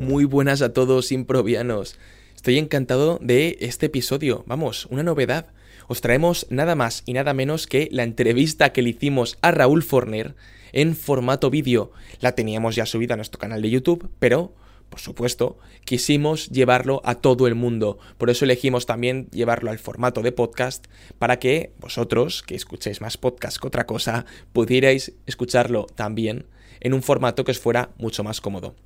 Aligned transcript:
Muy 0.00 0.24
buenas 0.24 0.62
a 0.62 0.72
todos 0.72 1.12
improvianos. 1.12 1.96
Estoy 2.34 2.58
encantado 2.58 3.20
de 3.22 3.56
este 3.60 3.86
episodio. 3.86 4.42
Vamos, 4.48 4.86
una 4.86 5.04
novedad. 5.04 5.46
Os 5.86 6.00
traemos 6.00 6.48
nada 6.50 6.74
más 6.74 7.04
y 7.06 7.12
nada 7.12 7.34
menos 7.34 7.68
que 7.68 7.88
la 7.92 8.02
entrevista 8.02 8.72
que 8.72 8.82
le 8.82 8.90
hicimos 8.90 9.38
a 9.42 9.52
Raúl 9.52 9.84
Forner 9.84 10.34
en 10.72 10.96
formato 10.96 11.50
vídeo. 11.50 11.92
La 12.20 12.32
teníamos 12.32 12.74
ya 12.74 12.84
subida 12.84 13.14
a 13.14 13.16
nuestro 13.16 13.38
canal 13.38 13.62
de 13.62 13.70
YouTube, 13.70 14.10
pero 14.18 14.56
por 14.94 15.00
supuesto, 15.00 15.58
quisimos 15.84 16.50
llevarlo 16.50 17.02
a 17.02 17.16
todo 17.16 17.48
el 17.48 17.56
mundo. 17.56 17.98
Por 18.16 18.30
eso 18.30 18.44
elegimos 18.44 18.86
también 18.86 19.26
llevarlo 19.32 19.72
al 19.72 19.80
formato 19.80 20.22
de 20.22 20.30
podcast 20.30 20.86
para 21.18 21.40
que 21.40 21.72
vosotros, 21.80 22.44
que 22.44 22.54
escuchéis 22.54 23.00
más 23.00 23.16
podcast 23.16 23.58
que 23.58 23.66
otra 23.66 23.86
cosa, 23.86 24.24
pudierais 24.52 25.12
escucharlo 25.26 25.86
también 25.96 26.46
en 26.78 26.94
un 26.94 27.02
formato 27.02 27.42
que 27.42 27.50
os 27.50 27.58
fuera 27.58 27.90
mucho 27.98 28.22
más 28.22 28.40
cómodo. 28.40 28.76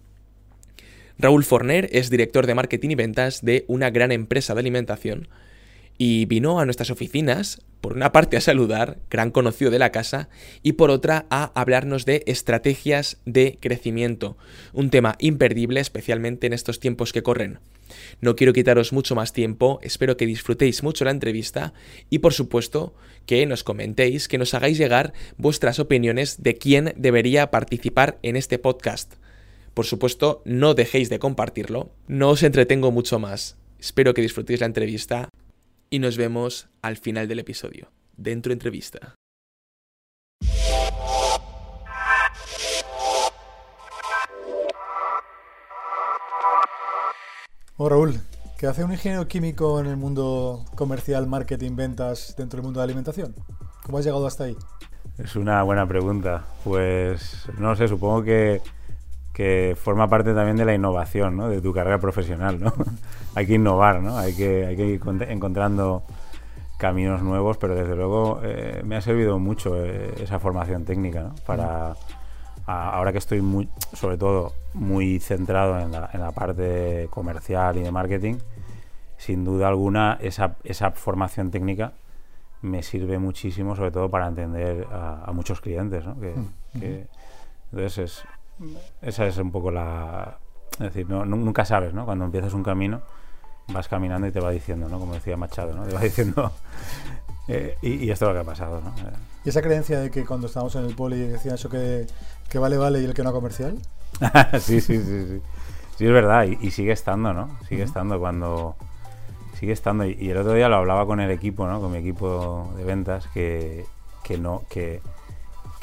Raúl 1.18 1.44
Forner 1.44 1.90
es 1.92 2.08
director 2.08 2.46
de 2.46 2.54
marketing 2.54 2.88
y 2.88 2.94
ventas 2.94 3.44
de 3.44 3.66
una 3.68 3.90
gran 3.90 4.10
empresa 4.10 4.54
de 4.54 4.60
alimentación 4.60 5.28
y 5.98 6.26
vino 6.26 6.60
a 6.60 6.64
nuestras 6.64 6.90
oficinas, 6.90 7.60
por 7.80 7.92
una 7.92 8.12
parte 8.12 8.36
a 8.36 8.40
saludar, 8.40 8.98
gran 9.10 9.32
conocido 9.32 9.70
de 9.70 9.80
la 9.80 9.90
casa, 9.90 10.28
y 10.62 10.72
por 10.72 10.90
otra 10.90 11.26
a 11.28 11.52
hablarnos 11.60 12.06
de 12.06 12.22
estrategias 12.26 13.18
de 13.26 13.58
crecimiento, 13.60 14.38
un 14.72 14.90
tema 14.90 15.16
imperdible 15.18 15.80
especialmente 15.80 16.46
en 16.46 16.52
estos 16.52 16.78
tiempos 16.78 17.12
que 17.12 17.22
corren. 17.22 17.58
No 18.20 18.36
quiero 18.36 18.52
quitaros 18.52 18.92
mucho 18.92 19.14
más 19.14 19.32
tiempo, 19.32 19.80
espero 19.82 20.16
que 20.16 20.26
disfrutéis 20.26 20.82
mucho 20.82 21.04
la 21.04 21.10
entrevista 21.10 21.72
y 22.10 22.18
por 22.18 22.32
supuesto 22.32 22.94
que 23.26 23.44
nos 23.46 23.64
comentéis, 23.64 24.28
que 24.28 24.38
nos 24.38 24.54
hagáis 24.54 24.78
llegar 24.78 25.12
vuestras 25.36 25.78
opiniones 25.78 26.42
de 26.42 26.54
quién 26.56 26.92
debería 26.96 27.50
participar 27.50 28.18
en 28.22 28.36
este 28.36 28.58
podcast. 28.58 29.14
Por 29.74 29.86
supuesto, 29.86 30.42
no 30.44 30.74
dejéis 30.74 31.08
de 31.08 31.18
compartirlo, 31.18 31.90
no 32.08 32.30
os 32.30 32.42
entretengo 32.42 32.90
mucho 32.90 33.18
más. 33.18 33.56
Espero 33.80 34.12
que 34.12 34.22
disfrutéis 34.22 34.60
la 34.60 34.66
entrevista 34.66 35.28
y 35.90 35.98
nos 35.98 36.16
vemos 36.16 36.68
al 36.82 36.96
final 36.96 37.28
del 37.28 37.38
episodio. 37.38 37.90
Dentro 38.16 38.52
entrevista. 38.52 39.14
Hola 47.80 47.90
Raúl, 47.90 48.20
¿qué 48.58 48.66
hace 48.66 48.82
un 48.82 48.90
ingeniero 48.90 49.28
químico 49.28 49.78
en 49.78 49.86
el 49.86 49.96
mundo 49.96 50.64
comercial, 50.74 51.28
marketing, 51.28 51.76
ventas 51.76 52.34
dentro 52.36 52.56
del 52.56 52.64
mundo 52.64 52.80
de 52.80 52.86
la 52.86 52.90
alimentación? 52.90 53.34
¿Cómo 53.84 53.98
has 53.98 54.04
llegado 54.04 54.26
hasta 54.26 54.44
ahí? 54.44 54.56
Es 55.16 55.36
una 55.36 55.62
buena 55.62 55.86
pregunta. 55.86 56.44
Pues 56.64 57.46
no 57.56 57.76
sé, 57.76 57.86
supongo 57.86 58.24
que, 58.24 58.60
que 59.38 59.76
forma 59.80 60.08
parte 60.08 60.34
también 60.34 60.56
de 60.56 60.64
la 60.64 60.74
innovación, 60.74 61.36
¿no? 61.36 61.48
De 61.48 61.60
tu 61.60 61.72
carrera 61.72 62.00
profesional, 62.00 62.58
¿no? 62.58 62.72
hay 63.36 63.46
que 63.46 63.54
innovar, 63.54 64.02
¿no? 64.02 64.18
Hay 64.18 64.34
que, 64.34 64.66
hay 64.66 64.74
que 64.76 64.84
ir 64.84 65.00
encontrando 65.28 66.02
caminos 66.76 67.22
nuevos, 67.22 67.56
pero 67.56 67.76
desde 67.76 67.94
luego 67.94 68.40
eh, 68.42 68.82
me 68.84 68.96
ha 68.96 69.00
servido 69.00 69.38
mucho 69.38 69.76
eh, 69.76 70.12
esa 70.20 70.40
formación 70.40 70.84
técnica, 70.84 71.22
¿no? 71.22 71.34
Para 71.46 71.94
ahora 72.66 73.12
que 73.12 73.18
estoy 73.18 73.40
muy, 73.40 73.68
sobre 73.92 74.18
todo 74.18 74.54
muy 74.74 75.20
centrado 75.20 75.78
en 75.78 75.92
la, 75.92 76.10
en 76.12 76.20
la, 76.20 76.32
parte 76.32 77.06
comercial 77.08 77.76
y 77.76 77.82
de 77.82 77.92
marketing, 77.92 78.38
sin 79.18 79.44
duda 79.44 79.68
alguna 79.68 80.18
esa, 80.20 80.56
esa 80.64 80.90
formación 80.90 81.52
técnica 81.52 81.92
me 82.60 82.82
sirve 82.82 83.20
muchísimo, 83.20 83.76
sobre 83.76 83.92
todo 83.92 84.10
para 84.10 84.26
entender 84.26 84.84
a, 84.90 85.30
muchos 85.32 85.60
clientes, 85.60 86.04
¿no? 86.04 86.18
Que, 86.18 86.34
que, 86.80 87.06
entonces 87.70 87.98
es, 87.98 88.24
esa 89.02 89.26
es 89.26 89.36
un 89.38 89.50
poco 89.50 89.70
la... 89.70 90.38
Es 90.72 90.78
decir, 90.78 91.08
no, 91.08 91.24
nunca 91.24 91.64
sabes, 91.64 91.92
¿no? 91.92 92.04
Cuando 92.04 92.24
empiezas 92.24 92.54
un 92.54 92.62
camino, 92.62 93.02
vas 93.68 93.88
caminando 93.88 94.26
y 94.26 94.32
te 94.32 94.40
va 94.40 94.50
diciendo, 94.50 94.88
¿no? 94.88 94.98
Como 94.98 95.14
decía 95.14 95.36
Machado, 95.36 95.74
¿no? 95.74 95.84
Te 95.84 95.94
va 95.94 96.00
diciendo... 96.02 96.52
Eh, 97.48 97.78
y, 97.80 98.10
esto 98.10 98.26
es 98.26 98.28
lo 98.28 98.34
que 98.34 98.40
ha 98.40 98.52
pasado, 98.52 98.82
¿no? 98.82 98.92
¿Y 99.42 99.48
esa 99.48 99.62
creencia 99.62 99.98
de 100.00 100.10
que 100.10 100.26
cuando 100.26 100.48
estábamos 100.48 100.74
en 100.76 100.84
el 100.84 100.94
poli 100.94 101.18
decían 101.18 101.54
eso 101.54 101.70
que, 101.70 102.06
que 102.50 102.58
vale, 102.58 102.76
vale 102.76 103.00
y 103.00 103.06
el 103.06 103.14
que 103.14 103.22
no 103.22 103.32
comercial? 103.32 103.78
sí, 104.60 104.82
sí, 104.82 105.02
sí, 105.02 105.26
sí. 105.26 105.42
Sí, 105.96 106.06
es 106.06 106.12
verdad, 106.12 106.44
y, 106.44 106.70
sigue 106.70 106.92
estando, 106.92 107.32
¿no? 107.32 107.58
Sigue 107.68 107.82
estando 107.82 108.20
cuando... 108.20 108.76
Sigue 109.58 109.72
estando, 109.72 110.04
y, 110.04 110.30
el 110.30 110.36
otro 110.36 110.52
día 110.52 110.68
lo 110.68 110.76
hablaba 110.76 111.06
con 111.06 111.20
el 111.20 111.30
equipo, 111.30 111.66
¿no? 111.66 111.80
Con 111.80 111.90
mi 111.90 111.98
equipo 111.98 112.70
de 112.76 112.84
ventas, 112.84 113.26
que, 113.28 113.86
que 114.22 114.36
no, 114.36 114.62
que 114.68 115.00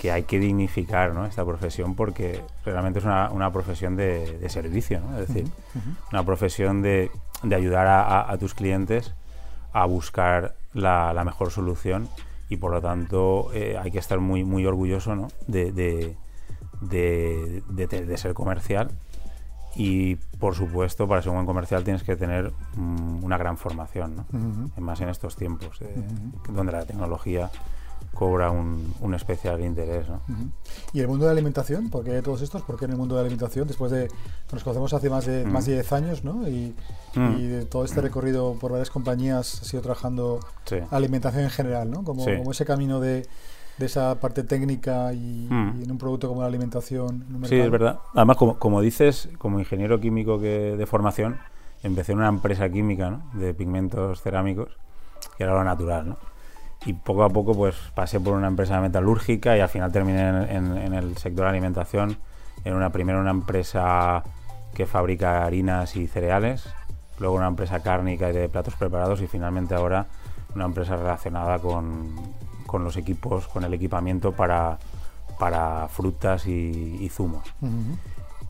que 0.06 0.12
hay 0.12 0.24
que 0.24 0.40
dignificar 0.40 1.16
¿no? 1.16 1.26
esta 1.26 1.44
profesión 1.44 1.96
porque 1.96 2.44
realmente 2.64 3.00
es 3.00 3.06
una, 3.06 3.32
una 3.32 3.52
profesión 3.52 3.96
de, 3.96 4.38
de, 4.38 4.50
servicio, 4.50 5.00
¿no? 5.00 5.20
es 5.20 5.28
decir, 5.28 5.48
una 6.12 6.24
profesión 6.24 6.84
de, 6.84 7.10
de 7.42 7.56
ayudar 7.56 7.88
a, 7.88 8.32
a, 8.32 8.38
tus 8.38 8.54
clientes 8.54 9.16
a 9.74 9.86
buscar 9.86 10.54
la, 10.74 11.12
la, 11.12 11.24
mejor 11.24 11.50
solución 11.50 12.08
y 12.50 12.58
por 12.58 12.70
lo 12.70 12.82
tanto 12.82 13.50
eh, 13.54 13.80
hay 13.82 13.90
que 13.90 13.98
estar 13.98 14.20
muy, 14.20 14.44
muy 14.44 14.68
orgulloso 14.68 15.16
¿no? 15.16 15.30
de, 15.48 15.72
de, 15.72 16.16
de, 17.72 18.18
ser 18.18 18.36
comercial 18.36 18.92
y 19.76 20.18
por 20.38 20.54
supuesto 20.54 21.08
para 21.08 21.24
ser 21.24 21.32
un 21.32 21.38
buen 21.38 21.48
comercial 21.48 21.84
tienes 21.84 22.04
que 22.04 22.16
tener 22.16 22.54
mm, 22.76 23.24
una 23.24 23.40
gran 23.40 23.58
formación, 23.58 24.18
¿no? 24.18 24.26
más 24.80 25.02
en 25.02 25.10
estos 25.10 25.36
tiempos 25.36 25.82
eh, 25.82 25.96
donde 26.48 26.74
la 26.74 26.86
tecnología 26.86 27.50
cobra 28.16 28.50
un, 28.50 28.96
un 29.02 29.14
especial 29.14 29.62
interés. 29.64 30.10
¿no? 30.10 30.22
¿Y 30.94 31.02
el 31.02 31.08
mundo 31.08 31.26
de 31.26 31.30
la 31.30 31.34
alimentación? 31.34 31.90
¿Por 31.92 32.04
qué 32.04 32.22
todos 32.24 32.42
estos? 32.42 32.64
¿Por 32.64 32.80
qué 32.80 32.86
en 32.86 32.92
el 32.92 32.98
mundo 32.98 33.16
de 33.16 33.22
la 33.22 33.28
alimentación? 33.28 33.68
Después 33.68 33.92
de 33.92 34.10
nos 34.52 34.64
conocemos 34.64 34.94
hace 34.94 35.10
más 35.10 35.26
de, 35.26 35.46
más 35.46 35.66
de 35.66 35.74
10 35.74 35.94
años, 35.94 36.24
¿no? 36.24 36.48
Y, 36.48 36.74
y, 37.16 37.48
de 37.48 37.66
todo 37.66 37.86
este 37.86 38.02
recorrido 38.02 38.56
por 38.60 38.72
varias 38.72 38.90
compañías 38.90 39.62
has 39.62 39.74
ido 39.74 39.84
trabajando 39.84 40.40
alimentación 40.90 41.44
en 41.44 41.50
general, 41.52 41.92
¿no? 41.92 42.04
Como, 42.04 42.26
como 42.26 42.52
ese 42.52 42.66
camino 42.66 43.00
de, 43.00 43.28
de, 43.78 43.86
esa 43.86 44.16
parte 44.20 44.44
técnica 44.44 45.14
y, 45.14 45.48
en 45.52 45.92
un 45.92 45.98
producto 45.98 46.28
como 46.28 46.42
la 46.42 46.48
alimentación. 46.48 47.26
sí, 47.44 47.60
es 47.60 47.70
verdad. 47.70 48.00
Además, 48.14 48.38
como, 48.38 48.58
como 48.58 48.82
dices, 48.82 49.30
como 49.38 49.60
ingeniero 49.60 50.00
químico 50.00 50.40
que, 50.40 50.76
de 50.78 50.86
formación, 50.86 51.38
empecé 51.84 52.14
en 52.14 52.20
una 52.20 52.30
empresa 52.30 52.70
química 52.70 53.10
¿no? 53.10 53.30
de 53.34 53.54
pigmentos 53.54 54.22
cerámicos, 54.22 54.70
que 55.38 55.44
era 55.44 55.54
lo 55.54 55.64
natural, 55.64 56.10
¿no? 56.10 56.35
Y 56.86 56.94
poco 56.94 57.24
a 57.24 57.30
poco 57.30 57.56
pues 57.56 57.76
pasé 57.96 58.20
por 58.20 58.34
una 58.34 58.48
empresa 58.48 58.80
metalúrgica 58.80 59.58
y 59.58 59.60
al 59.60 59.70
final 59.70 59.92
terminé 59.92 60.56
en, 60.56 60.94
el 60.94 61.18
sector 61.18 61.46
de 61.46 61.50
alimentación, 61.50 62.18
en 62.64 62.76
una 62.76 62.92
primero 62.92 63.20
una 63.20 63.32
empresa 63.32 64.24
que 64.74 64.86
fabrica 64.86 65.46
harinas 65.46 65.96
y 65.96 66.08
cereales, 66.08 66.68
luego 67.20 67.36
una 67.36 67.48
empresa 67.48 67.82
cárnica 67.82 68.30
y 68.30 68.34
de 68.34 68.50
platos 68.50 68.76
preparados 68.76 69.22
y 69.22 69.28
finalmente 69.28 69.74
ahora 69.74 70.06
una 70.54 70.66
empresa 70.66 70.96
relacionada 70.96 71.60
con, 71.60 72.14
con 72.68 72.84
los 72.84 72.98
equipos, 72.98 73.48
con 73.48 73.64
el 73.64 73.74
equipamiento 73.74 74.32
para, 74.32 74.78
para 75.40 75.88
frutas 75.88 76.46
y, 76.46 77.10
zumos. 77.10 77.48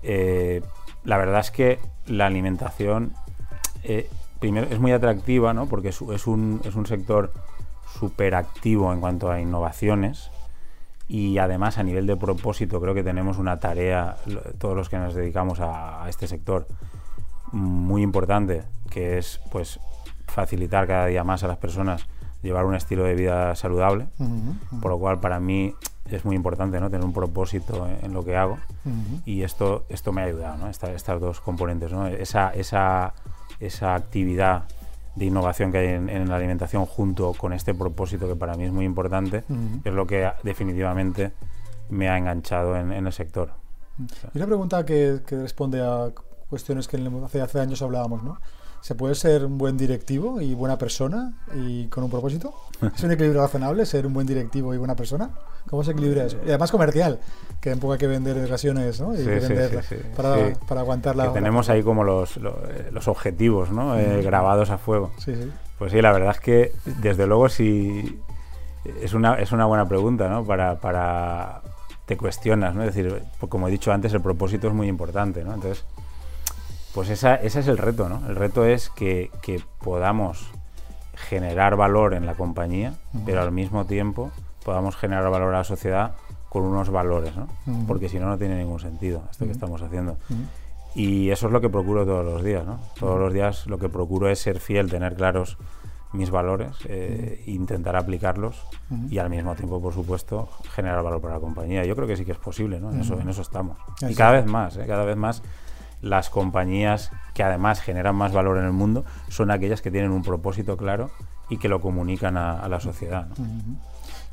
Eh, 0.03 0.61
la 1.03 1.17
verdad 1.17 1.39
es 1.39 1.51
que 1.51 1.79
la 2.05 2.25
alimentación 2.25 3.13
eh, 3.83 4.09
primero 4.39 4.67
es 4.69 4.79
muy 4.79 4.91
atractiva, 4.91 5.53
¿no? 5.53 5.67
porque 5.67 5.89
es, 5.89 6.01
es, 6.01 6.27
un, 6.27 6.61
es 6.65 6.75
un 6.75 6.85
sector 6.85 7.31
súper 7.99 8.35
activo 8.35 8.91
en 8.93 8.99
cuanto 8.99 9.31
a 9.31 9.39
innovaciones 9.39 10.31
y 11.07 11.37
además 11.37 11.77
a 11.77 11.83
nivel 11.83 12.07
de 12.07 12.15
propósito 12.15 12.81
creo 12.81 12.93
que 12.93 13.03
tenemos 13.03 13.37
una 13.37 13.59
tarea, 13.59 14.17
todos 14.57 14.75
los 14.75 14.89
que 14.89 14.97
nos 14.97 15.13
dedicamos 15.13 15.59
a, 15.59 16.05
este 16.09 16.27
sector, 16.27 16.67
muy 17.51 18.01
importante, 18.01 18.63
que 18.89 19.17
es 19.17 19.39
pues 19.51 19.79
facilitar 20.27 20.87
cada 20.87 21.05
día 21.05 21.23
más 21.23 21.43
a 21.43 21.47
las 21.47 21.57
personas 21.57 22.07
llevar 22.41 22.65
un 22.65 22.75
estilo 22.75 23.03
de 23.03 23.15
vida 23.15 23.55
saludable, 23.55 24.07
por 24.81 24.91
lo 24.91 24.99
cual 24.99 25.19
para 25.19 25.39
mí 25.39 25.73
es 26.09 26.25
muy 26.25 26.35
importante 26.35 26.79
¿no? 26.79 26.89
tener 26.89 27.05
un 27.05 27.13
propósito 27.13 27.87
en, 28.01 28.13
lo 28.13 28.23
que 28.23 28.35
hago 28.35 28.57
y 29.25 29.41
esto, 29.41 29.85
esto 29.89 30.11
me 30.11 30.21
ha 30.21 30.25
ayudado, 30.25 30.57
¿no? 30.57 30.69
estas 30.69 31.19
dos 31.19 31.39
componentes, 31.39 31.91
¿no? 31.91 32.07
esa, 32.07 32.49
esa, 32.51 33.13
esa 33.59 33.95
actividad 33.95 34.65
de 35.15 35.25
innovación 35.25 35.71
que 35.71 35.77
hay 35.77 35.87
en, 35.87 36.29
la 36.29 36.35
alimentación 36.35 36.85
junto 36.85 37.33
con 37.33 37.53
este 37.53 37.73
propósito 37.73 38.27
que 38.27 38.35
para 38.35 38.55
mí 38.55 38.65
es 38.65 38.71
muy 38.71 38.85
importante, 38.85 39.43
es 39.83 39.93
lo 39.93 40.05
que 40.05 40.29
definitivamente 40.43 41.31
me 41.89 42.09
ha 42.09 42.17
enganchado 42.17 42.75
en, 42.75 42.91
el 42.91 43.13
sector. 43.13 43.51
Y 44.33 44.37
una 44.37 44.47
pregunta 44.47 44.85
que, 44.85 45.21
responde 45.29 45.81
a 45.81 46.11
cuestiones 46.49 46.87
que 46.87 46.97
hace, 47.23 47.41
hace 47.41 47.59
años 47.59 47.81
hablábamos, 47.81 48.23
¿no? 48.23 48.39
¿Se 48.81 48.93
puede 48.93 49.15
ser 49.15 49.45
un 49.45 49.57
buen 49.57 49.77
directivo 49.77 50.39
y 50.41 50.53
buena 50.53 50.77
persona 50.77 51.33
y 51.55 51.87
con 51.87 52.03
un 52.03 52.11
propósito? 52.11 52.53
¿Es 52.95 53.03
un 53.03 53.11
equilibrio 53.11 53.41
razonable 53.41 53.83
ser 53.83 54.05
un 54.05 54.13
buen 54.13 54.27
directivo 54.27 54.75
y 54.75 54.77
buena 54.77 54.95
persona? 54.95 55.31
¿Cómo 55.69 55.83
se 55.83 55.91
equilibra 55.91 56.25
eso? 56.25 56.37
Y 56.45 56.49
además 56.49 56.71
comercial, 56.71 57.19
que 57.59 57.73
un 57.73 57.79
poco 57.79 57.93
hay 57.93 57.99
que 57.99 58.07
vender 58.07 58.43
ocasiones 58.45 59.01
¿no? 59.01 59.15
y 59.15 59.23
vender 59.23 59.83
para, 60.15 60.53
para, 60.67 60.81
aguantar 60.81 61.15
la... 61.15 61.33
tenemos 61.33 61.69
ahí 61.69 61.81
como 61.81 62.03
los, 62.03 62.37
los, 62.37 63.07
objetivos 63.07 63.71
¿no? 63.71 63.97
Eh, 63.97 64.21
grabados 64.21 64.69
a 64.69 64.77
fuego. 64.77 65.11
Pues 65.79 65.91
sí, 65.91 66.01
la 66.01 66.11
verdad 66.11 66.31
es 66.31 66.39
que 66.39 66.71
desde 67.01 67.25
luego 67.25 67.49
si, 67.49 68.21
es 69.01 69.13
una, 69.13 69.35
es 69.35 69.51
una 69.51 69.65
buena 69.65 69.87
pregunta, 69.87 70.29
¿no? 70.29 70.45
Para, 70.45 70.79
para 70.79 71.61
te 72.05 72.17
cuestionas, 72.17 72.75
¿no? 72.75 72.83
Es 72.83 72.93
decir, 72.93 73.23
pues 73.39 73.49
como 73.49 73.67
he 73.67 73.71
dicho 73.71 73.91
antes, 73.91 74.13
el 74.13 74.21
propósito 74.21 74.67
es 74.67 74.73
muy 74.73 74.87
importante, 74.87 75.43
¿no? 75.43 75.53
Entonces, 75.53 75.85
pues 76.93 77.09
esa, 77.09 77.35
ese 77.35 77.61
es 77.61 77.67
el 77.67 77.77
reto, 77.77 78.07
¿no? 78.07 78.21
El 78.27 78.35
reto 78.35 78.63
es 78.65 78.89
que, 78.89 79.31
que 79.41 79.61
podamos 79.79 80.51
generar 81.15 81.75
valor 81.75 82.13
en 82.13 82.25
la 82.25 82.35
compañía, 82.35 82.93
pero 83.25 83.41
al 83.41 83.51
mismo 83.51 83.85
tiempo 83.85 84.31
podamos 84.65 84.97
generar 84.97 85.29
valor 85.29 85.53
a 85.53 85.59
la 85.59 85.63
sociedad 85.63 86.15
con 86.49 86.63
unos 86.63 86.89
valores, 86.89 87.33
¿no? 87.35 87.47
Porque 87.87 88.09
si 88.09 88.19
no, 88.19 88.27
no 88.27 88.37
tiene 88.37 88.57
ningún 88.57 88.79
sentido 88.79 89.23
esto 89.29 89.45
que 89.45 89.51
estamos 89.51 89.81
haciendo. 89.81 90.17
Y 90.95 91.29
eso 91.29 91.47
es 91.47 91.53
lo 91.53 91.61
que 91.61 91.69
procuro 91.69 92.05
todos 92.05 92.25
los 92.25 92.43
días, 92.43 92.65
¿no? 92.65 92.79
Todos 92.99 93.19
los 93.19 93.33
días 93.33 93.67
lo 93.67 93.77
que 93.77 93.89
procuro 93.89 94.29
es 94.29 94.39
ser 94.39 94.59
fiel, 94.59 94.89
tener 94.89 95.15
claros 95.15 95.57
mis 96.13 96.31
valores, 96.31 96.71
eh, 96.85 97.43
intentar 97.45 97.95
aplicarlos 97.95 98.65
y 99.09 99.17
al 99.17 99.29
mismo 99.29 99.53
tiempo, 99.55 99.81
por 99.81 99.93
supuesto, 99.93 100.49
generar 100.71 101.03
valor 101.03 101.21
para 101.21 101.35
la 101.35 101.39
compañía. 101.41 101.83
Yo 101.85 101.95
creo 101.95 102.07
que 102.07 102.15
sí 102.15 102.25
que 102.25 102.31
es 102.31 102.37
posible, 102.37 102.79
¿no? 102.79 102.91
En, 102.91 103.01
eso, 103.01 103.19
en 103.19 103.29
eso 103.29 103.41
estamos. 103.41 103.77
Y 104.09 104.15
cada 104.15 104.31
vez 104.31 104.45
más, 104.45 104.77
¿eh? 104.77 104.85
cada 104.87 105.03
vez 105.03 105.17
más 105.17 105.43
las 106.01 106.29
compañías 106.29 107.11
que 107.33 107.43
además 107.43 107.81
generan 107.81 108.15
más 108.15 108.31
valor 108.31 108.57
en 108.57 108.65
el 108.65 108.71
mundo 108.71 109.03
son 109.27 109.51
aquellas 109.51 109.81
que 109.81 109.91
tienen 109.91 110.11
un 110.11 110.21
propósito 110.21 110.77
claro 110.77 111.09
y 111.49 111.57
que 111.57 111.67
lo 111.67 111.81
comunican 111.81 112.37
a, 112.37 112.67
la 112.69 112.79
sociedad. 112.79 113.27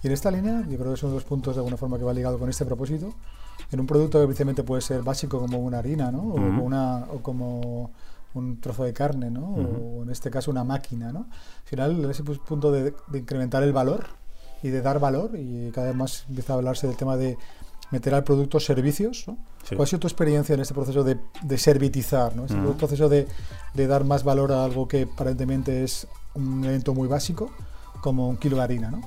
Y 0.03 0.09
en 0.09 0.13
esta 0.13 0.31
línea, 0.31 0.65
yo 0.69 0.79
creo 0.79 0.93
que 0.93 0.97
son 0.97 1.13
dos 1.13 1.25
puntos 1.25 1.55
de 1.55 1.61
alguna 1.61 1.77
forma 1.77 1.97
que 1.97 2.05
va 2.05 2.13
ligado 2.13 2.39
con 2.39 2.51
este 2.51 2.65
propósito. 2.65 3.15
En 3.71 3.81
un 3.81 3.87
producto 3.87 4.21
que 4.21 4.27
precisamente 4.27 4.65
puede 4.65 4.83
ser 4.83 5.03
básico 5.03 5.39
como 5.39 5.59
una 5.59 5.79
harina, 5.79 6.11
¿no? 6.11 6.23
O, 6.23 6.37
una, 6.37 7.07
o 7.11 7.23
como 7.23 7.91
un 8.35 8.61
trozo 8.61 8.85
de 8.85 8.93
carne, 8.93 9.31
¿no? 9.31 9.47
O 9.47 10.03
en 10.03 10.11
este 10.11 10.31
caso 10.31 10.51
una 10.51 10.65
máquina, 10.65 11.13
¿no? 11.13 11.21
Al 11.21 11.67
final, 11.67 12.11
ese 12.11 12.25
punto 12.25 12.73
de, 12.73 12.95
incrementar 13.15 13.63
el 13.63 13.73
valor 13.73 14.07
y 14.63 14.69
de 14.69 14.83
dar 14.83 14.99
valor, 14.99 15.33
y 15.37 15.71
cada 15.71 15.89
vez 15.89 15.97
más 15.97 16.25
empieza 16.29 16.53
a 16.53 16.57
hablarse 16.57 16.87
del 16.87 16.97
tema 16.97 17.17
de 17.17 17.39
meter 17.93 18.15
al 18.15 18.25
producto 18.25 18.59
servicios, 18.59 19.25
¿no? 19.29 19.37
¿Cuál 19.69 19.83
ha 19.83 19.87
sido 19.87 20.01
tu 20.01 20.07
experiencia 20.09 20.55
en 20.55 20.61
este 20.61 20.75
proceso 20.75 21.05
de, 21.05 21.19
de 21.43 21.59
servitizar, 21.59 22.35
¿no? 22.35 22.47
Este 22.47 22.57
proceso 22.57 23.09
de, 23.09 23.29
de, 23.75 23.87
dar 23.87 24.05
más 24.05 24.25
valor 24.25 24.51
a 24.51 24.65
algo 24.65 24.89
que 24.89 25.03
aparentemente 25.03 25.85
es 25.85 26.09
un 26.35 26.65
elemento 26.65 26.95
muy 26.95 27.07
básico, 27.07 27.53
como 28.01 28.29
un 28.29 28.37
kilo 28.37 28.57
de 28.57 28.63
harina, 28.63 28.91
¿no? 28.91 29.01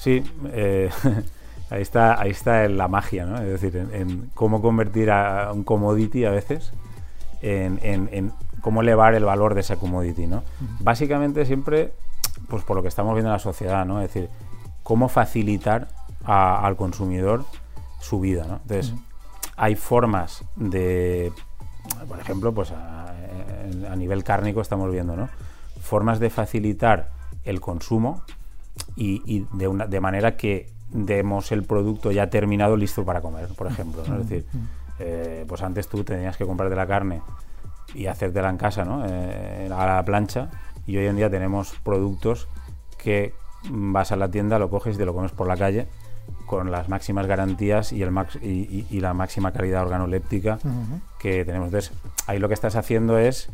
Sí, 0.00 0.24
eh, 0.46 0.88
ahí 1.70 1.82
está, 1.82 2.18
ahí 2.18 2.30
está 2.30 2.66
la 2.68 2.88
magia, 2.88 3.26
¿no? 3.26 3.36
Es 3.36 3.60
decir, 3.60 3.76
en, 3.92 4.30
cómo 4.34 4.62
convertir 4.62 5.10
a 5.10 5.52
un 5.52 5.62
commodity 5.62 6.24
a 6.24 6.30
veces 6.30 6.72
en, 7.42 7.78
en, 7.82 8.32
cómo 8.62 8.80
elevar 8.80 9.14
el 9.14 9.26
valor 9.26 9.52
de 9.52 9.60
ese 9.60 9.76
commodity, 9.76 10.26
¿no? 10.26 10.42
Básicamente 10.78 11.44
siempre, 11.44 11.92
pues 12.48 12.64
por 12.64 12.76
lo 12.76 12.82
que 12.82 12.88
estamos 12.88 13.12
viendo 13.12 13.28
en 13.28 13.34
la 13.34 13.40
sociedad, 13.40 13.84
¿no? 13.84 14.00
Es 14.00 14.14
decir, 14.14 14.30
cómo 14.82 15.10
facilitar 15.10 15.88
al 16.24 16.76
consumidor 16.76 17.44
su 18.00 18.20
vida, 18.20 18.46
¿no? 18.46 18.60
Entonces, 18.62 18.94
hay 19.58 19.74
formas 19.76 20.44
de, 20.56 21.30
por 22.08 22.18
ejemplo, 22.18 22.54
pues 22.54 22.70
a, 22.70 23.14
a, 23.90 23.96
nivel 23.96 24.24
cárnico 24.24 24.62
estamos 24.62 24.90
viendo, 24.90 25.14
¿no? 25.14 25.28
Formas 25.82 26.20
de 26.20 26.30
facilitar 26.30 27.10
el 27.44 27.60
consumo 27.60 28.22
y, 28.96 29.46
de, 29.52 29.68
una, 29.68 29.86
de 29.86 30.00
manera 30.00 30.36
que 30.36 30.68
demos 30.90 31.52
el 31.52 31.62
producto 31.62 32.10
ya 32.10 32.28
terminado 32.30 32.76
listo 32.76 33.04
para 33.04 33.20
comer, 33.20 33.48
por 33.56 33.66
ejemplo. 33.66 34.02
Es 34.02 34.28
decir, 34.28 34.44
eh, 34.98 35.44
pues 35.48 35.62
antes 35.62 35.88
tú 35.88 36.04
tenías 36.04 36.36
que 36.36 36.44
comprarte 36.44 36.76
la 36.76 36.86
carne 36.86 37.22
y 37.94 38.06
hacértela 38.06 38.50
en 38.50 38.56
casa, 38.56 38.84
¿no? 38.84 39.04
Eh, 39.06 39.70
a 39.72 39.86
la 39.86 40.04
plancha, 40.04 40.50
y 40.86 40.96
hoy 40.96 41.06
en 41.06 41.16
día 41.16 41.30
tenemos 41.30 41.74
productos 41.82 42.48
que 42.98 43.32
vas 43.70 44.12
a 44.12 44.16
la 44.16 44.30
tienda, 44.30 44.58
lo 44.58 44.70
coges 44.70 44.96
y 44.96 44.98
te 44.98 45.04
lo 45.04 45.14
comes 45.14 45.32
por 45.32 45.46
la 45.46 45.56
calle 45.56 45.86
con 46.46 46.70
las 46.70 46.88
máximas 46.88 47.26
garantías 47.26 47.92
y, 47.92 48.02
el 48.02 48.10
max 48.10 48.36
y, 48.42 49.00
la 49.00 49.14
máxima 49.14 49.52
calidad 49.52 49.82
organoléptica 49.82 50.58
que 51.18 51.44
tenemos. 51.44 51.68
Entonces, 51.68 51.92
ahí 52.26 52.38
lo 52.38 52.48
que 52.48 52.54
estás 52.54 52.74
haciendo 52.76 53.18
es 53.18 53.48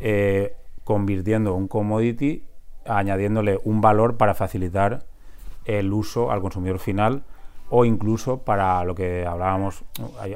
eh, 0.00 0.56
convirtiendo 0.84 1.54
un 1.54 1.68
commodity 1.68 2.44
añadiéndole 2.88 3.58
un 3.64 3.80
valor 3.80 4.16
para 4.16 4.34
facilitar 4.34 5.04
el 5.64 5.92
uso 5.92 6.30
al 6.32 6.40
consumidor 6.40 6.78
final 6.78 7.22
o 7.70 7.84
incluso 7.84 8.38
para 8.38 8.82
lo 8.84 8.94
que 8.94 9.26
hablábamos, 9.26 9.84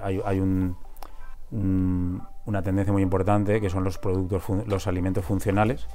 hay, 0.02 0.40
un, 0.40 0.76
una 2.44 2.62
tendencia 2.62 2.92
muy 2.92 3.02
importante 3.02 3.60
que 3.60 3.70
son 3.70 3.84
los 3.84 3.98
productos, 3.98 4.42
los 4.66 4.86
alimentos 4.86 5.24
funcionales. 5.24 5.86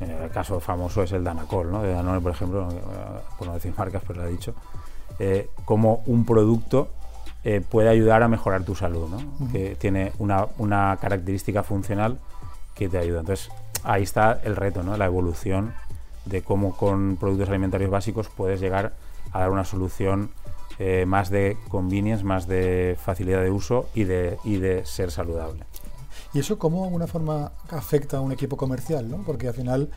el 0.00 0.30
caso 0.30 0.60
famoso 0.60 1.02
es 1.02 1.12
el 1.12 1.24
Danacol, 1.24 1.72
¿no? 1.72 1.82
de 1.82 1.92
Danone, 1.92 2.20
por 2.20 2.32
ejemplo, 2.32 2.68
eh, 2.70 2.80
por 3.38 3.48
no 3.48 3.54
decir 3.54 3.72
marcas, 3.78 4.02
pero 4.06 4.20
lo 4.20 4.28
he 4.28 4.30
dicho, 4.30 4.54
eh, 5.18 5.48
como 5.64 6.02
un 6.06 6.26
producto 6.26 6.90
eh, 7.44 7.62
puede 7.66 7.88
ayudar 7.88 8.22
a 8.22 8.28
mejorar 8.28 8.64
tu 8.64 8.74
salud, 8.74 9.08
¿no? 9.08 9.48
que 9.50 9.76
tiene 9.76 10.12
una, 10.18 10.46
una 10.58 10.98
característica 11.00 11.62
funcional 11.62 12.18
que 12.74 12.88
te 12.88 12.98
ayuda. 12.98 13.20
Entonces, 13.20 13.50
ahí 13.84 14.02
está 14.02 14.40
el 14.44 14.56
reto, 14.56 14.82
¿no? 14.82 14.96
la 14.96 15.06
evolución 15.06 15.72
de 16.26 16.42
cómo 16.42 16.76
con 16.76 17.16
productos 17.16 17.48
alimentarios 17.48 17.90
básicos 17.90 18.28
puedes 18.28 18.60
llegar 18.60 18.94
a 19.32 19.40
dar 19.40 19.50
una 19.50 19.64
solución 19.64 20.30
eh, 20.78 21.06
más 21.06 21.30
de 21.30 21.56
convenience, 21.68 22.22
más 22.24 22.46
de 22.46 22.98
facilidad 23.02 23.42
de 23.42 23.50
uso 23.50 23.88
y 23.94 24.04
de, 24.04 24.38
y 24.44 24.56
de 24.56 24.84
ser 24.84 25.10
saludable. 25.10 25.64
¿Y 26.34 26.40
eso 26.40 26.58
cómo 26.58 26.80
de 26.80 26.84
alguna 26.84 27.06
forma 27.06 27.52
afecta 27.70 28.18
a 28.18 28.20
un 28.20 28.32
equipo 28.32 28.56
comercial? 28.56 29.08
¿no? 29.08 29.22
Porque 29.24 29.48
al 29.48 29.54
final 29.54 29.90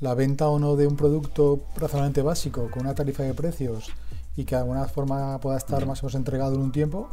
la 0.00 0.14
venta 0.14 0.48
o 0.48 0.58
no 0.58 0.76
de 0.76 0.86
un 0.86 0.96
producto 0.96 1.60
razonablemente 1.76 2.22
básico 2.22 2.68
con 2.70 2.82
una 2.82 2.94
tarifa 2.94 3.22
de 3.22 3.34
precios 3.34 3.90
y 4.36 4.44
que 4.44 4.56
de 4.56 4.62
alguna 4.62 4.86
forma 4.86 5.38
pueda 5.38 5.56
estar 5.56 5.86
más 5.86 6.02
o 6.02 6.06
menos 6.06 6.14
entregado 6.16 6.54
en 6.54 6.60
un 6.60 6.72
tiempo, 6.72 7.08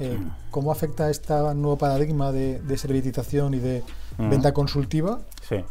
eh, 0.00 0.18
¿cómo 0.50 0.70
afecta 0.70 1.10
este 1.10 1.34
nuevo 1.54 1.76
paradigma 1.76 2.32
de, 2.32 2.60
de 2.60 2.78
servitización 2.78 3.54
y 3.54 3.58
de 3.58 3.82
venta 4.16 4.52
consultiva 4.52 5.20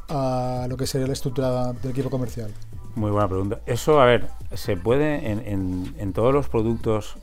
a 0.10 0.66
lo 0.70 0.78
que 0.78 0.88
sería 0.88 1.08
la 1.08 1.14
estructura 1.14 1.74
del 1.74 1.92
equipo 1.92 2.10
comercial? 2.10 2.52
Muy 2.96 3.12
buena 3.12 3.28
pregunta. 3.28 3.60
Eso, 3.66 4.02
a 4.02 4.06
ver, 4.06 4.28
se 4.54 4.76
puede, 4.76 5.32
en, 5.32 5.94
en, 5.98 6.14
todos 6.14 6.34
los 6.34 6.50
productos 6.50 7.18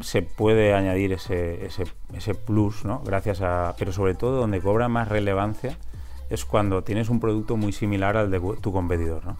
se 0.00 0.22
puede 0.22 0.74
añadir 0.74 1.12
ese, 1.12 1.66
ese, 1.66 1.84
ese, 2.14 2.34
plus, 2.34 2.84
¿no? 2.84 3.00
Gracias 3.04 3.40
a. 3.40 3.76
Pero 3.78 3.92
sobre 3.92 4.14
todo 4.14 4.40
donde 4.40 4.60
cobra 4.60 4.88
más 4.88 5.08
relevancia 5.08 5.78
es 6.30 6.44
cuando 6.44 6.82
tienes 6.82 7.10
un 7.10 7.20
producto 7.20 7.56
muy 7.56 7.72
similar 7.72 8.16
al 8.16 8.30
de 8.30 8.40
tu 8.60 8.72
competidor, 8.72 9.24
¿no? 9.24 9.36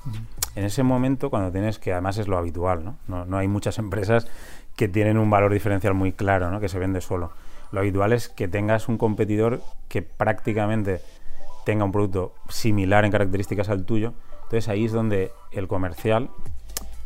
En 0.54 0.64
ese 0.64 0.84
momento, 0.84 1.28
cuando 1.28 1.50
tienes, 1.50 1.80
que 1.80 1.92
además 1.92 2.18
es 2.18 2.28
lo 2.28 2.38
habitual, 2.38 2.84
¿no? 2.84 2.96
¿no? 3.08 3.24
No 3.24 3.36
hay 3.38 3.48
muchas 3.48 3.78
empresas 3.80 4.28
que 4.76 4.88
tienen 4.88 5.18
un 5.18 5.30
valor 5.30 5.52
diferencial 5.52 5.94
muy 5.94 6.12
claro, 6.12 6.50
¿no? 6.50 6.60
Que 6.60 6.68
se 6.68 6.78
vende 6.78 7.00
solo. 7.00 7.32
Lo 7.70 7.80
habitual 7.80 8.12
es 8.12 8.28
que 8.28 8.48
tengas 8.48 8.88
un 8.88 8.98
competidor 8.98 9.60
que 9.88 10.02
prácticamente 10.02 11.00
tenga 11.64 11.84
un 11.84 11.92
producto 11.92 12.34
similar 12.48 13.04
en 13.04 13.10
características 13.10 13.68
al 13.68 13.84
tuyo. 13.84 14.14
Entonces 14.44 14.68
ahí 14.68 14.84
es 14.84 14.92
donde 14.92 15.32
el 15.50 15.66
comercial, 15.66 16.30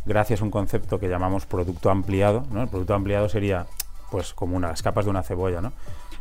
gracias 0.04 0.40
a 0.40 0.44
un 0.44 0.50
concepto 0.50 0.98
que 0.98 1.08
llamamos 1.08 1.46
producto 1.46 1.90
ampliado, 1.90 2.44
¿no? 2.50 2.62
el 2.62 2.68
producto 2.68 2.94
ampliado 2.94 3.28
sería 3.28 3.66
pues 4.10 4.34
como 4.34 4.56
unas 4.56 4.82
capas 4.82 5.04
de 5.04 5.10
una 5.10 5.22
cebolla. 5.22 5.60
¿no? 5.60 5.72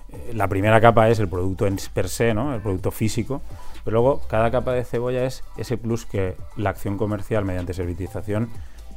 Eh, 0.09 0.31
la 0.33 0.47
primera 0.47 0.79
capa 0.79 1.09
es 1.09 1.19
el 1.19 1.27
producto 1.27 1.65
en 1.65 1.77
per 1.93 2.07
se, 2.07 2.33
¿no? 2.33 2.53
el 2.53 2.61
producto 2.61 2.91
físico, 2.91 3.41
pero 3.83 4.01
luego 4.01 4.21
cada 4.27 4.51
capa 4.51 4.73
de 4.73 4.83
cebolla 4.85 5.25
es 5.25 5.43
ese 5.57 5.77
plus 5.77 6.05
que 6.05 6.35
la 6.55 6.69
acción 6.69 6.97
comercial 6.97 7.43
mediante 7.43 7.73
servitización 7.73 8.49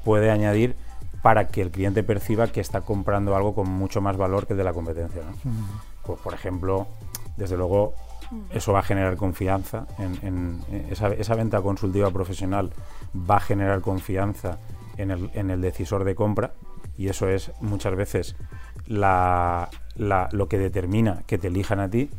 puede 0.04 0.30
añadir 0.30 0.76
para 1.22 1.48
que 1.48 1.62
el 1.62 1.70
cliente 1.70 2.02
perciba 2.02 2.48
que 2.48 2.60
está 2.60 2.80
comprando 2.80 3.36
algo 3.36 3.54
con 3.54 3.68
mucho 3.68 4.00
más 4.00 4.16
valor 4.16 4.46
que 4.46 4.54
el 4.54 4.58
de 4.58 4.64
la 4.64 4.72
competencia. 4.72 5.22
¿no? 5.22 5.52
Pues, 6.04 6.18
por 6.20 6.34
ejemplo, 6.34 6.86
desde 7.36 7.56
luego 7.56 7.94
eso 8.50 8.72
va 8.72 8.80
a 8.80 8.82
generar 8.82 9.16
confianza. 9.16 9.86
En, 9.98 10.60
esa, 10.90 11.34
venta 11.34 11.60
consultiva 11.60 12.10
profesional 12.10 12.70
va 13.14 13.36
a 13.36 13.40
generar 13.40 13.80
confianza 13.80 14.58
en 14.96 15.10
el, 15.10 15.60
decisor 15.60 16.04
de 16.04 16.14
compra 16.14 16.52
y 16.96 17.08
eso 17.08 17.28
es 17.28 17.52
muchas 17.60 17.96
veces 17.96 18.36
lo 18.86 20.48
que 20.48 20.58
determina 20.58 21.22
que 21.26 21.38
te 21.38 21.48
elijan 21.48 21.80
a 21.80 21.88
ti. 21.88 22.10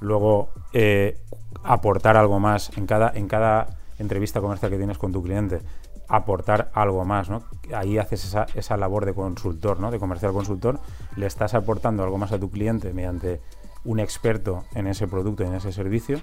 Luego, 0.00 0.48
eh, 0.72 1.18
aportar 1.62 2.16
algo 2.16 2.40
más 2.40 2.76
en 2.76 2.86
cada, 2.86 3.12
en 3.14 3.28
cada 3.28 3.68
entrevista 3.98 4.40
comercial 4.40 4.70
que 4.70 4.78
tienes 4.78 4.98
con 4.98 5.12
tu 5.12 5.22
cliente, 5.22 5.60
aportar 6.08 6.70
algo 6.74 7.04
más, 7.04 7.30
¿no? 7.30 7.44
Ahí 7.74 7.98
haces 7.98 8.24
esa, 8.24 8.46
esa 8.54 8.76
labor 8.76 9.06
de 9.06 9.14
consultor, 9.14 9.80
¿no? 9.80 9.90
De 9.90 9.98
comercial 9.98 10.32
consultor, 10.32 10.80
le 11.16 11.26
estás 11.26 11.54
aportando 11.54 12.02
algo 12.02 12.18
más 12.18 12.32
a 12.32 12.38
tu 12.38 12.50
cliente 12.50 12.92
mediante 12.92 13.40
un 13.84 14.00
experto 14.00 14.64
en 14.74 14.86
ese 14.86 15.06
producto 15.06 15.44
en 15.44 15.54
ese 15.54 15.72
servicio 15.72 16.20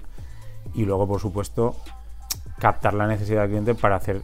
y 0.74 0.84
luego, 0.84 1.06
por 1.06 1.20
supuesto, 1.20 1.76
captar 2.58 2.94
la 2.94 3.06
necesidad 3.06 3.42
del 3.42 3.50
cliente 3.50 3.74
para 3.74 3.96
hacer 3.96 4.22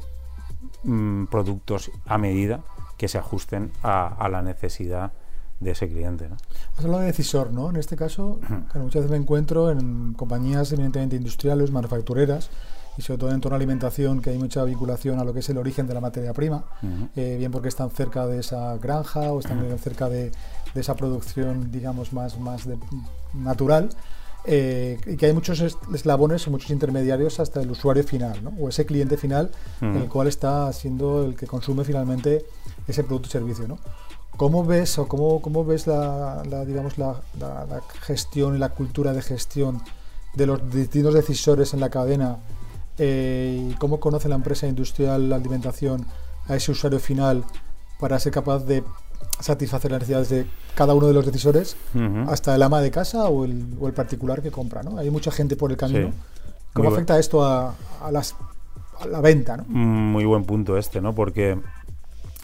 mm, 0.84 1.26
productos 1.26 1.90
a 2.06 2.18
medida 2.18 2.60
que 2.96 3.08
se 3.08 3.18
ajusten 3.18 3.72
a, 3.82 4.28
la 4.30 4.42
necesidad 4.42 5.12
de 5.60 5.70
ese 5.70 5.88
cliente. 5.88 6.28
¿no? 6.28 6.36
Has 6.76 6.84
hablado 6.84 7.00
de 7.00 7.06
decisor, 7.06 7.52
¿no? 7.52 7.70
En 7.70 7.76
este 7.76 7.96
caso, 7.96 8.40
muchas 8.74 9.02
veces 9.02 9.10
me 9.10 9.16
encuentro 9.16 9.70
en 9.70 10.14
compañías 10.14 10.72
evidentemente 10.72 11.16
industriales, 11.16 11.70
manufactureras, 11.70 12.50
y 12.98 13.02
sobre 13.02 13.18
todo 13.18 13.30
en 13.30 13.40
torno 13.40 13.54
a 13.54 13.58
alimentación, 13.58 14.20
que 14.20 14.30
hay 14.30 14.38
mucha 14.38 14.64
vinculación 14.64 15.20
a 15.20 15.24
lo 15.24 15.32
que 15.32 15.38
es 15.40 15.48
el 15.48 15.56
origen 15.58 15.86
de 15.86 15.94
la 15.94 16.00
materia 16.00 16.32
prima, 16.32 16.64
Ujú. 16.82 17.08
eh, 17.16 17.36
bien 17.38 17.52
porque 17.52 17.68
están 17.68 17.90
cerca 17.90 18.26
de 18.26 18.40
esa 18.40 18.76
granja 18.78 19.32
o 19.32 19.38
están 19.38 19.64
cerca 19.78 20.08
de, 20.08 20.32
de 20.74 20.80
esa 20.80 20.94
producción, 20.96 21.70
digamos, 21.70 22.12
más, 22.12 22.38
más 22.40 22.66
de- 22.66 22.76
natural, 23.34 23.90
eh, 24.44 24.98
y 25.06 25.16
que 25.16 25.26
hay 25.26 25.32
muchos 25.32 25.60
es- 25.60 25.76
eslabones 25.94 26.46
o 26.46 26.50
muchos 26.50 26.70
intermediarios 26.70 27.38
hasta 27.40 27.60
el 27.60 27.70
usuario 27.70 28.02
final, 28.02 28.42
¿no? 28.42 28.50
o 28.58 28.68
ese 28.68 28.84
cliente 28.84 29.16
final, 29.16 29.50
Ujú. 29.80 29.98
el 29.98 30.08
cual 30.08 30.26
está 30.26 30.72
siendo 30.72 31.24
el 31.24 31.36
que 31.36 31.46
consume 31.46 31.84
finalmente 31.84 32.44
ese 32.88 33.04
producto 33.04 33.28
o 33.28 33.30
servicio. 33.30 33.68
¿no? 33.68 33.78
¿Cómo 34.36 34.64
ves 34.64 34.98
o 34.98 35.06
cómo, 35.06 35.40
cómo 35.42 35.64
ves 35.64 35.86
la, 35.86 36.42
la, 36.48 36.64
digamos, 36.64 36.98
la, 36.98 37.20
la- 37.38 37.64
la 37.66 37.80
gestión 38.02 38.56
y 38.56 38.58
la 38.58 38.70
cultura 38.70 39.12
de 39.12 39.22
gestión 39.22 39.82
de 40.34 40.46
los 40.46 40.70
distintos 40.72 41.14
decisores 41.14 41.74
en 41.74 41.80
la 41.80 41.90
cadena 41.90 42.36
eh, 42.98 43.70
y 43.70 43.74
cómo 43.74 44.00
conoce 44.00 44.28
la 44.28 44.34
empresa 44.34 44.66
industrial 44.66 45.28
la 45.28 45.36
alimentación 45.36 46.06
a 46.46 46.56
ese 46.56 46.72
usuario 46.72 46.98
final 46.98 47.44
para 48.00 48.18
ser 48.18 48.32
capaz 48.32 48.64
de 48.64 48.82
satisfacer 49.40 49.90
las 49.90 50.00
necesidades 50.00 50.28
de 50.30 50.46
cada 50.74 50.94
uno 50.94 51.06
de 51.06 51.12
los 51.12 51.26
decisores 51.26 51.76
hasta 52.28 52.54
el 52.54 52.62
ama 52.62 52.80
de 52.80 52.90
casa 52.90 53.28
o 53.28 53.44
el, 53.44 53.76
o 53.80 53.88
el 53.88 53.94
particular 53.94 54.42
que 54.42 54.50
compra. 54.50 54.82
¿no? 54.82 54.98
Hay 54.98 55.10
mucha 55.10 55.30
gente 55.30 55.56
por 55.56 55.70
el 55.70 55.76
camino. 55.76 56.08
Sí. 56.08 56.14
¿Cómo 56.72 56.88
Muy 56.88 56.96
afecta 56.96 57.18
esto 57.18 57.44
a, 57.44 57.74
a 58.00 58.12
las, 58.12 58.36
a 59.00 59.06
la 59.06 59.20
venta? 59.20 59.56
¿no? 59.56 59.64
Muy 59.64 60.24
buen 60.24 60.44
punto 60.44 60.76
este, 60.76 61.00
¿no? 61.00 61.14
Porque, 61.14 61.58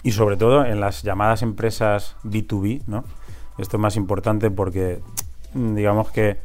y 0.02 0.12
sobre 0.12 0.37
todo 0.37 0.64
en 0.64 0.80
las 0.80 1.02
llamadas 1.02 1.42
empresas 1.42 2.16
B2B, 2.25 2.82
¿no? 2.87 3.04
Esto 3.58 3.76
es 3.76 3.80
más 3.80 3.96
importante 3.96 4.50
porque, 4.50 5.00
digamos 5.54 6.11
que 6.11 6.38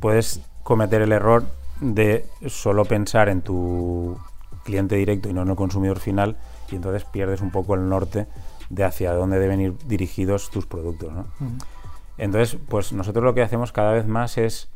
puedes 0.00 0.40
cometer 0.62 1.02
el 1.02 1.10
error 1.10 1.44
de 1.80 2.26
solo 2.46 2.84
pensar 2.84 3.28
en 3.28 3.42
tu 3.42 4.18
cliente 4.64 4.96
directo 4.96 5.28
y 5.28 5.32
no 5.32 5.42
en 5.42 5.48
el 5.48 5.56
consumidor 5.56 5.98
final 5.98 6.36
y 6.70 6.76
entonces 6.76 7.04
pierdes 7.04 7.40
un 7.40 7.50
poco 7.50 7.74
el 7.74 7.88
norte 7.88 8.26
de 8.68 8.84
hacia 8.84 9.12
dónde 9.12 9.38
deben 9.38 9.60
ir 9.60 9.78
dirigidos 9.86 10.50
tus 10.50 10.66
productos, 10.66 11.12
¿no? 11.12 11.26
Entonces, 12.18 12.58
pues 12.68 12.92
nosotros 12.92 13.24
lo 13.24 13.32
que 13.32 13.42
hacemos 13.42 13.72
cada 13.72 13.92
vez 13.92 14.06
más 14.06 14.38
es 14.38 14.68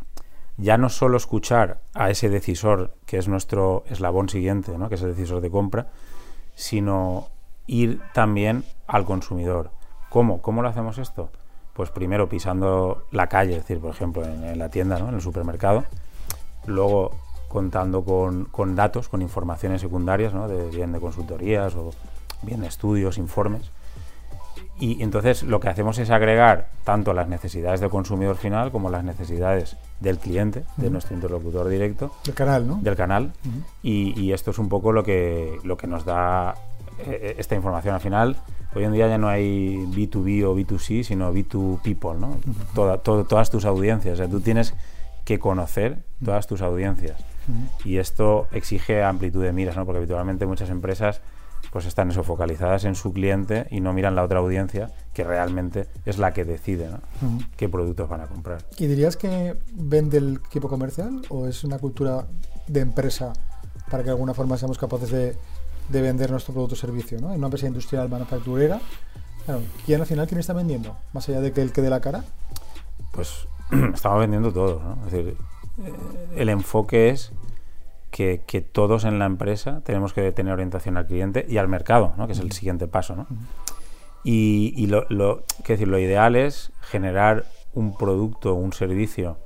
ya 0.56 0.78
no 0.78 0.88
solo 0.88 1.16
escuchar 1.16 1.80
a 1.92 2.10
ese 2.10 2.28
decisor, 2.28 2.94
que 3.04 3.18
es 3.18 3.28
nuestro 3.28 3.84
eslabón 3.88 4.28
siguiente, 4.28 4.76
¿no? 4.78 4.88
que 4.88 4.94
es 4.94 5.02
el 5.02 5.14
decisor 5.14 5.40
de 5.40 5.50
compra, 5.50 5.88
sino 6.54 7.28
ir 7.66 8.00
también 8.14 8.64
al 8.86 9.04
consumidor. 9.04 9.70
¿Cómo? 10.08 10.40
¿Cómo 10.40 10.62
lo 10.62 10.68
hacemos 10.68 10.98
esto? 10.98 11.30
Pues 11.72 11.90
primero 11.90 12.28
pisando 12.28 13.06
la 13.10 13.28
calle, 13.28 13.52
es 13.52 13.62
decir, 13.62 13.80
por 13.80 13.90
ejemplo, 13.90 14.24
en, 14.24 14.44
en 14.44 14.58
la 14.58 14.68
tienda, 14.68 14.98
¿no? 14.98 15.08
en 15.08 15.14
el 15.14 15.20
supermercado, 15.20 15.84
luego 16.66 17.12
contando 17.48 18.02
con, 18.02 18.46
con 18.46 18.74
datos, 18.76 19.08
con 19.08 19.20
informaciones 19.22 19.80
secundarias, 19.82 20.32
¿no? 20.32 20.48
de, 20.48 20.68
bien 20.70 20.92
de 20.92 21.00
consultorías 21.00 21.74
o 21.74 21.90
bien 22.42 22.60
de 22.62 22.66
estudios, 22.68 23.18
informes. 23.18 23.70
Y 24.80 25.00
entonces 25.02 25.42
lo 25.44 25.60
que 25.60 25.68
hacemos 25.68 25.98
es 25.98 26.10
agregar 26.10 26.68
tanto 26.82 27.12
las 27.12 27.28
necesidades 27.28 27.80
del 27.80 27.90
consumidor 27.90 28.36
final 28.36 28.72
como 28.72 28.90
las 28.90 29.04
necesidades 29.04 29.76
del 30.00 30.18
cliente, 30.18 30.64
de 30.76 30.90
nuestro 30.90 31.14
interlocutor 31.14 31.68
directo, 31.68 32.10
El 32.26 32.34
canal, 32.34 32.66
¿no? 32.66 32.78
del 32.82 32.96
canal. 32.96 33.32
Ujú. 33.46 33.58
Y, 33.82 34.18
y 34.20 34.32
esto 34.32 34.50
es 34.50 34.58
un 34.58 34.68
poco 34.68 34.90
lo 34.90 35.04
que, 35.04 35.58
lo 35.62 35.76
que 35.76 35.86
nos 35.86 36.04
da 36.04 36.56
eh, 37.06 37.36
esta 37.38 37.54
información. 37.54 37.94
Al 37.94 38.00
final, 38.00 38.36
hoy 38.74 38.82
en 38.84 38.92
día 38.92 39.06
ya 39.08 39.18
no 39.18 39.28
hay 39.28 39.76
B2B 39.76 40.44
o 40.46 40.56
B2C, 40.56 41.04
sino 41.04 41.32
B2 41.32 41.80
People, 41.82 42.14
¿no? 42.18 42.38
Toda- 42.74 42.98
todo- 42.98 43.24
todas 43.24 43.50
tus 43.50 43.64
audiencias. 43.64 44.14
O 44.14 44.16
sea, 44.16 44.28
tú 44.28 44.40
tienes 44.40 44.74
que 45.24 45.38
conocer 45.38 46.04
todas 46.24 46.46
tus 46.46 46.62
audiencias. 46.62 47.24
Y 47.84 47.98
esto 47.98 48.46
exige 48.52 49.02
amplitud 49.02 49.42
de 49.42 49.52
miras, 49.52 49.76
¿no? 49.76 49.84
Porque 49.84 49.98
habitualmente 49.98 50.46
muchas 50.46 50.70
empresas 50.70 51.20
pues 51.70 51.86
están 51.86 52.10
eso, 52.10 52.22
focalizadas 52.22 52.84
en 52.84 52.94
su 52.94 53.12
cliente 53.12 53.66
y 53.70 53.80
no 53.80 53.92
miran 53.92 54.14
la 54.14 54.24
otra 54.24 54.40
audiencia 54.40 54.90
que 55.14 55.24
realmente 55.24 55.86
es 56.04 56.18
la 56.18 56.32
que 56.32 56.44
decide 56.44 56.90
qué 57.56 57.68
productos 57.68 58.08
van 58.08 58.20
a 58.20 58.26
comprar. 58.26 58.64
¿Y 58.78 58.86
dirías 58.86 59.16
que 59.16 59.56
vende 59.72 60.18
el 60.18 60.40
equipo 60.46 60.68
comercial 60.68 61.22
o 61.28 61.46
es 61.46 61.64
una 61.64 61.78
cultura 61.78 62.26
de 62.66 62.80
empresa 62.80 63.32
para 63.90 64.02
que 64.02 64.08
de 64.08 64.12
alguna 64.12 64.34
forma 64.34 64.56
seamos 64.56 64.76
capaces 64.76 65.10
de, 65.10 65.36
de 65.88 66.02
vender 66.02 66.30
nuestro 66.30 66.52
producto 66.52 66.74
o 66.74 66.78
servicio? 66.78 67.20
¿no? 67.20 67.30
En 67.30 67.38
una 67.38 67.46
empresa 67.46 67.66
industrial 67.66 68.08
manufacturera, 68.08 68.80
claro, 69.46 69.62
¿quién 69.86 70.00
al 70.00 70.06
final 70.06 70.26
quién 70.26 70.40
está 70.40 70.52
vendiendo? 70.52 70.96
Más 71.12 71.28
allá 71.28 71.40
de 71.40 71.52
que 71.52 71.62
el 71.62 71.72
que 71.72 71.80
dé 71.80 71.90
la 71.90 72.00
cara. 72.00 72.24
Pues 73.12 73.46
estamos 73.94 74.20
vendiendo 74.20 74.52
todo. 74.52 74.80
¿no? 74.80 75.06
Es 75.06 75.12
decir, 75.12 75.36
eh, 75.84 75.92
el 76.36 76.48
enfoque 76.48 77.08
es 77.08 77.32
que, 78.10 78.42
que 78.46 78.60
todos 78.60 79.04
en 79.04 79.18
la 79.18 79.24
empresa 79.24 79.80
tenemos 79.84 80.12
que 80.12 80.30
tener 80.32 80.52
orientación 80.52 80.96
al 80.96 81.06
cliente 81.06 81.46
y 81.48 81.56
al 81.58 81.68
mercado, 81.68 82.12
¿no? 82.16 82.26
que 82.26 82.32
es 82.32 82.38
el 82.38 82.52
siguiente 82.52 82.86
paso. 82.86 83.16
¿no? 83.16 83.26
Y, 84.24 84.74
y 84.76 84.86
lo, 84.86 85.06
decir, 85.66 85.88
lo 85.88 85.98
ideal 85.98 86.36
es 86.36 86.72
generar 86.82 87.44
un 87.74 87.96
producto, 87.96 88.54
un 88.54 88.72
servicio 88.72 89.38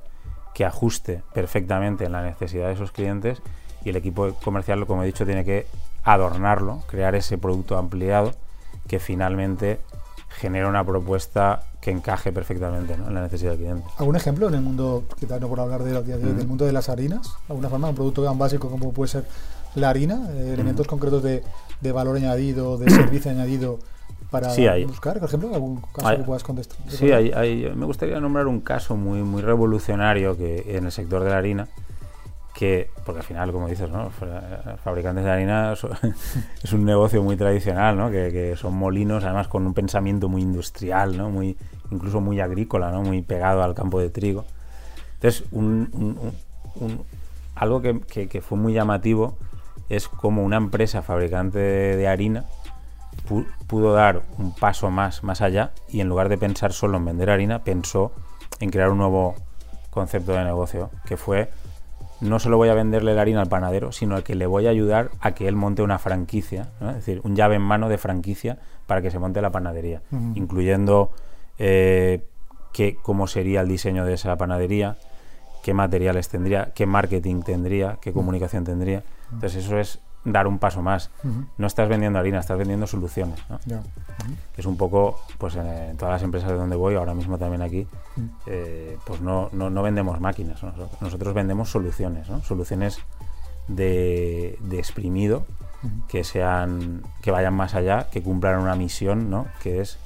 que 0.54 0.64
ajuste 0.64 1.23
perfectamente 1.33 2.04
en 2.04 2.12
la 2.12 2.23
necesidad 2.23 2.66
de 2.66 2.73
esos 2.73 2.90
clientes 2.90 3.42
y 3.85 3.90
el 3.90 3.97
equipo 3.97 4.33
comercial, 4.42 4.87
como 4.87 5.02
he 5.02 5.06
dicho, 5.06 5.25
tiene 5.25 5.45
que 5.45 5.66
adornarlo, 6.02 6.83
crear 6.88 7.14
ese 7.14 7.38
producto 7.38 7.78
ampliado 7.78 8.33
que 8.88 8.99
finalmente 8.99 9.78
genera 10.28 10.68
una 10.68 10.85
propuesta 10.85 11.62
que 11.80 11.90
encaje 11.90 12.33
perfectamente 12.33 12.97
¿no? 12.97 13.09
en 13.09 13.14
la 13.14 13.23
necesidad 13.23 13.52
del 13.52 13.61
cliente. 13.61 13.85
¿Algún 13.99 14.16
ejemplo 14.16 14.49
en 14.49 14.54
el 14.54 14.61
mundo, 14.61 15.04
quizás 15.18 15.40
no 15.40 15.49
por 15.49 15.61
hablar 15.61 15.83
de, 15.83 15.92
de- 16.02 16.16
Ujú. 16.16 16.35
del 16.37 16.47
mundo 16.47 16.64
de 16.66 16.73
las 16.73 16.88
harinas? 16.88 17.35
¿Alguna 17.49 17.68
forma, 17.68 17.88
un 17.88 17.95
producto 17.95 18.25
tan 18.25 18.38
básico 18.38 18.68
como 18.68 18.92
puede 18.92 19.09
ser 19.09 19.25
la 19.75 19.88
harina? 19.90 20.28
eh, 20.33 20.50
elementos 20.54 20.87
concretos 20.87 21.23
de, 21.23 21.42
de 21.80 21.92
valor 21.92 22.16
añadido, 22.16 22.76
de 22.76 22.90
servicio 22.90 23.30
añadido 23.30 23.78
para 24.30 24.50
Sí, 24.50 24.66
hay. 24.66 24.85
buscar, 24.85 25.18
por 25.21 25.28
ejemplo, 25.28 25.54
algún 25.54 25.80
caso 25.95 26.09
Hay- 26.09 26.16
que 26.18 26.25
puedas 26.25 26.42
contestar. 26.42 26.76
Sí, 26.88 27.12
hay, 27.12 27.30
hay- 27.33 27.73
me 27.76 27.87
gustaría 27.87 28.18
nombrar 28.21 28.47
un 28.49 28.61
caso 28.61 28.97
muy, 28.97 29.23
muy 29.23 29.40
revolucionario 29.42 30.37
que 30.37 30.76
en 30.76 30.87
el 30.87 30.92
sector 30.92 31.23
de 31.23 31.30
la 31.30 31.38
harina, 31.38 31.68
que, 32.56 32.88
porque 33.04 33.20
al 33.20 33.26
final, 33.26 33.52
como 33.52 33.68
dices, 33.68 33.90
¿no? 33.90 34.08
Fa- 34.10 34.76
fabricantes 34.82 35.25
de 35.25 35.30
harina 35.30 35.75
es 36.62 36.72
un 36.72 36.84
negocio 36.86 37.22
muy 37.22 37.36
tradicional, 37.36 37.96
¿no? 37.98 38.10
que, 38.10 38.32
que 38.32 38.56
son 38.56 38.75
molinos, 38.75 39.25
además 39.25 39.48
con 39.48 39.66
un 39.66 39.75
pensamiento 39.75 40.28
muy 40.30 40.40
industrial, 40.42 41.16
¿no? 41.18 41.28
muy, 41.28 41.56
incluso 41.90 42.20
muy 42.20 42.40
agrícola, 42.40 42.90
¿no? 42.90 43.02
muy 43.02 43.20
pegado 43.22 43.62
al 43.62 43.75
campo 43.75 44.00
de 44.00 44.08
trigo. 44.08 44.46
Entonces, 45.14 45.44
un- 45.52 46.32
algo 47.54 47.80
que, 47.82 48.00
que- 48.00 48.40
fue 48.40 48.58
muy 48.58 48.72
llamativo 48.72 49.36
es 49.88 50.08
como 50.08 50.42
una 50.42 50.56
empresa 50.56 51.02
fabricante 51.02 51.58
de, 51.58 52.08
harina 52.08 52.44
pu- 53.28 53.46
pudo 53.66 53.92
dar 53.92 54.22
un 54.38 54.54
paso 54.54 54.90
más, 54.90 55.22
más 55.22 55.40
allá 55.40 55.72
y 55.88 56.00
en 56.00 56.08
lugar 56.08 56.28
de 56.28 56.38
pensar 56.38 56.72
solo 56.72 56.98
en 56.98 57.04
vender 57.04 57.30
harina, 57.30 57.60
pensó 57.64 58.12
en 58.60 58.70
crear 58.70 58.90
un 58.90 58.98
nuevo 58.98 59.34
concepto 59.90 60.32
de 60.32 60.44
negocio, 60.44 60.90
que 61.06 61.16
fue 61.16 61.50
no 62.20 62.38
solo 62.38 62.56
voy 62.56 62.68
a 62.68 62.75
venderle 62.75 63.14
la 63.14 63.20
harina 63.23 63.40
al 63.42 63.49
panadero, 63.49 63.92
sino 63.92 64.23
que 64.25 64.35
le 64.35 64.46
voy 64.46 64.66
a 64.66 64.70
ayudar 64.70 65.11
a 65.20 65.32
que 65.35 65.49
él 65.49 65.56
monte 65.56 65.82
una 65.82 65.99
franquicia, 65.99 66.68
¿no? 66.80 66.90
es 66.90 66.96
decir, 66.96 67.20
un 67.25 67.37
llave 67.37 67.56
en 67.56 67.62
mano 67.62 67.88
de 67.88 67.99
franquicia 67.99 68.58
para 68.87 69.02
que 69.02 69.11
se 69.11 69.18
monte 69.18 69.42
la 69.42 69.50
panadería, 69.50 70.00
incluyendo 70.37 71.11
eh, 71.58 72.23
qué- 72.73 72.96
cómo 73.02 73.26
sería 73.26 73.61
el 73.61 73.68
diseño 73.68 74.04
de 74.04 74.14
esa 74.14 74.37
panadería, 74.37 74.96
qué 75.62 75.75
materiales 75.75 76.28
tendría, 76.28 76.73
qué 76.75 76.87
marketing 76.87 77.42
tendría, 77.42 77.99
qué 78.00 78.12
comunicación 78.12 78.64
tendría. 78.64 79.02
Entonces 79.32 79.64
eso 79.64 79.78
es 79.78 79.99
dar 80.26 80.47
un 80.47 80.59
paso 80.59 80.83
más. 80.83 81.11
No 81.56 81.66
estás 81.66 81.88
vendiendo 81.88 82.18
harina, 82.18 82.40
estás 82.40 82.59
vendiendo 82.59 82.87
soluciones. 82.87 83.38
es 84.56 84.66
un 84.66 84.76
poco, 84.76 85.21
pues 85.38 85.56
en, 85.56 85.66
en 85.66 85.97
todas 85.97 86.12
las 86.14 86.23
empresas 86.23 86.50
de 86.50 86.56
donde 86.56 86.76
voy, 86.76 86.95
ahora 86.97 87.14
mismo 87.14 87.38
también 87.38 87.62
aquí, 87.62 87.87
eh, 88.47 88.99
pues 89.06 89.21
no, 89.21 89.49
no, 89.52 89.71
no 89.71 89.83
vendemos 89.83 90.21
máquinas, 90.21 90.62
¿no? 90.62 90.73
nosotros, 91.00 91.33
vendemos 91.35 91.71
soluciones, 91.71 92.28
¿no? 92.28 92.42
soluciones 92.42 92.99
de, 93.68 94.59
de 94.61 94.78
exprimido 94.78 95.45
que 96.09 96.25
sean, 96.25 97.02
que 97.23 97.30
vayan 97.30 97.54
más 97.54 97.75
allá, 97.75 98.09
que 98.11 98.23
cumplan 98.23 98.59
una 98.61 98.75
misión, 98.75 99.30
¿no? 99.30 99.47
que 99.62 99.80
es 99.80 99.99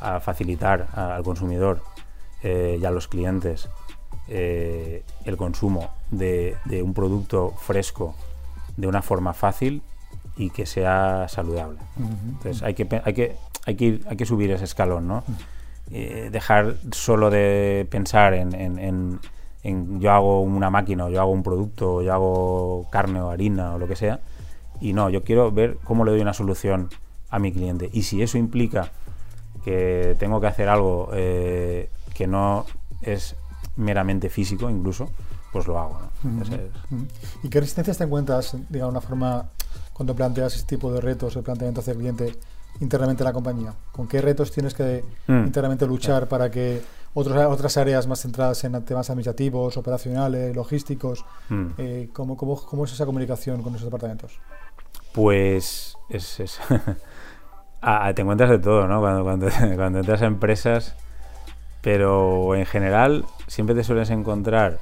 a 0.00 0.20
facilitar 0.20 0.88
a- 0.94 1.16
al 1.16 1.24
consumidor 1.24 1.80
eh, 2.42 2.78
y 2.80 2.84
a 2.84 2.90
los 2.90 3.08
clientes 3.08 3.68
eh, 4.28 5.04
el 5.24 5.36
consumo 5.36 5.90
de, 6.10 6.56
de 6.66 6.82
un 6.82 6.94
producto 6.94 7.54
fresco 7.58 8.14
de 8.76 8.86
una 8.86 9.02
forma 9.02 9.32
fácil 9.32 9.82
y 10.36 10.50
que 10.50 10.66
sea 10.66 11.26
saludable. 11.28 11.78
Entonces 12.28 12.62
hay 12.62 12.74
que, 12.74 12.86
hay 13.04 13.14
que, 13.14 13.36
hay 13.66 13.74
que, 13.76 13.84
ir- 13.86 14.06
hay 14.08 14.16
que 14.16 14.26
subir 14.26 14.50
ese 14.50 14.64
escalón, 14.64 15.08
¿no? 15.08 15.24
Eh, 15.90 16.28
dejar 16.32 16.74
solo 16.92 17.30
de 17.30 17.86
pensar 17.90 18.34
en, 18.34 18.54
en- 18.54 18.78
en- 18.78 19.20
en 19.62 20.00
yo 20.00 20.12
hago 20.12 20.42
una 20.42 20.68
máquina 20.70 21.06
o 21.06 21.10
yo 21.10 21.20
hago 21.20 21.30
un 21.30 21.42
producto 21.42 21.94
o 21.96 22.02
yo 22.02 22.12
hago 22.12 22.86
carne 22.90 23.20
o 23.20 23.30
harina 23.30 23.74
o 23.74 23.78
lo 23.78 23.86
que 23.88 23.96
sea. 23.96 24.20
Y 24.80 24.92
no, 24.92 25.08
yo 25.10 25.24
quiero 25.24 25.50
ver 25.52 25.78
cómo 25.84 26.04
le 26.04 26.10
doy 26.12 26.20
una 26.20 26.34
solución 26.34 26.90
a 27.30 27.38
mi 27.38 27.50
cliente. 27.52 27.88
Y 27.92 28.02
si 28.02 28.20
eso 28.22 28.36
implica 28.36 28.90
que 29.64 30.16
tengo 30.18 30.40
que 30.40 30.46
hacer 30.48 30.68
algo 30.68 31.10
eh, 31.14 31.88
que 32.14 32.26
no 32.26 32.66
es 33.02 33.34
meramente 33.76 34.28
físico 34.28 34.70
incluso, 34.70 35.08
pues 35.56 35.66
lo 35.68 35.78
hago. 35.78 36.00
¿no? 36.22 36.42
Es-. 36.42 36.50
¿Y 37.42 37.48
qué 37.48 37.60
resistencias 37.60 37.98
te 37.98 38.04
encuentras, 38.04 38.56
digamos, 38.68 38.92
una 38.92 39.00
forma, 39.00 39.46
cuando 39.92 40.14
planteas 40.14 40.54
este 40.56 40.76
tipo 40.76 40.92
de 40.92 41.00
retos, 41.00 41.34
el 41.36 41.42
planteamiento 41.42 41.80
hacia 41.80 41.92
el 41.92 41.98
cliente 41.98 42.36
internamente 42.80 43.22
en 43.22 43.26
la 43.26 43.32
compañía? 43.32 43.74
¿Con 43.92 44.06
qué 44.08 44.20
retos 44.20 44.50
tienes 44.52 44.74
que 44.74 45.04
Mm. 45.26 45.46
internamente 45.46 45.86
luchar 45.86 46.28
para 46.28 46.50
que 46.50 46.82
otros, 47.14 47.36
otras 47.46 47.76
áreas 47.78 48.06
más 48.06 48.20
centradas 48.20 48.62
en 48.64 48.84
temas 48.84 49.08
administrativos, 49.08 49.76
operacionales, 49.78 50.54
logísticos, 50.54 51.24
Mm. 51.48 51.66
eh, 51.78 52.08
¿cómo, 52.12 52.36
cómo, 52.36 52.56
cómo 52.62 52.84
es 52.84 52.92
esa 52.92 53.06
comunicación 53.06 53.62
con 53.62 53.74
esos 53.74 53.86
departamentos? 53.86 54.38
Pues 55.12 55.96
es, 56.10 56.40
es- 56.40 56.60
Ah, 57.82 58.12
te 58.14 58.22
encuentras 58.22 58.50
de 58.50 58.58
todo, 58.58 58.88
¿no? 58.88 59.00
Cuando, 59.00 59.22
cuando, 59.22 59.48
cuando 59.76 59.98
entras 60.00 60.20
a 60.22 60.26
empresas, 60.26 60.94
pero 61.82 62.54
en 62.56 62.66
general 62.66 63.24
siempre 63.46 63.74
te 63.76 63.84
sueles 63.84 64.10
encontrar 64.10 64.78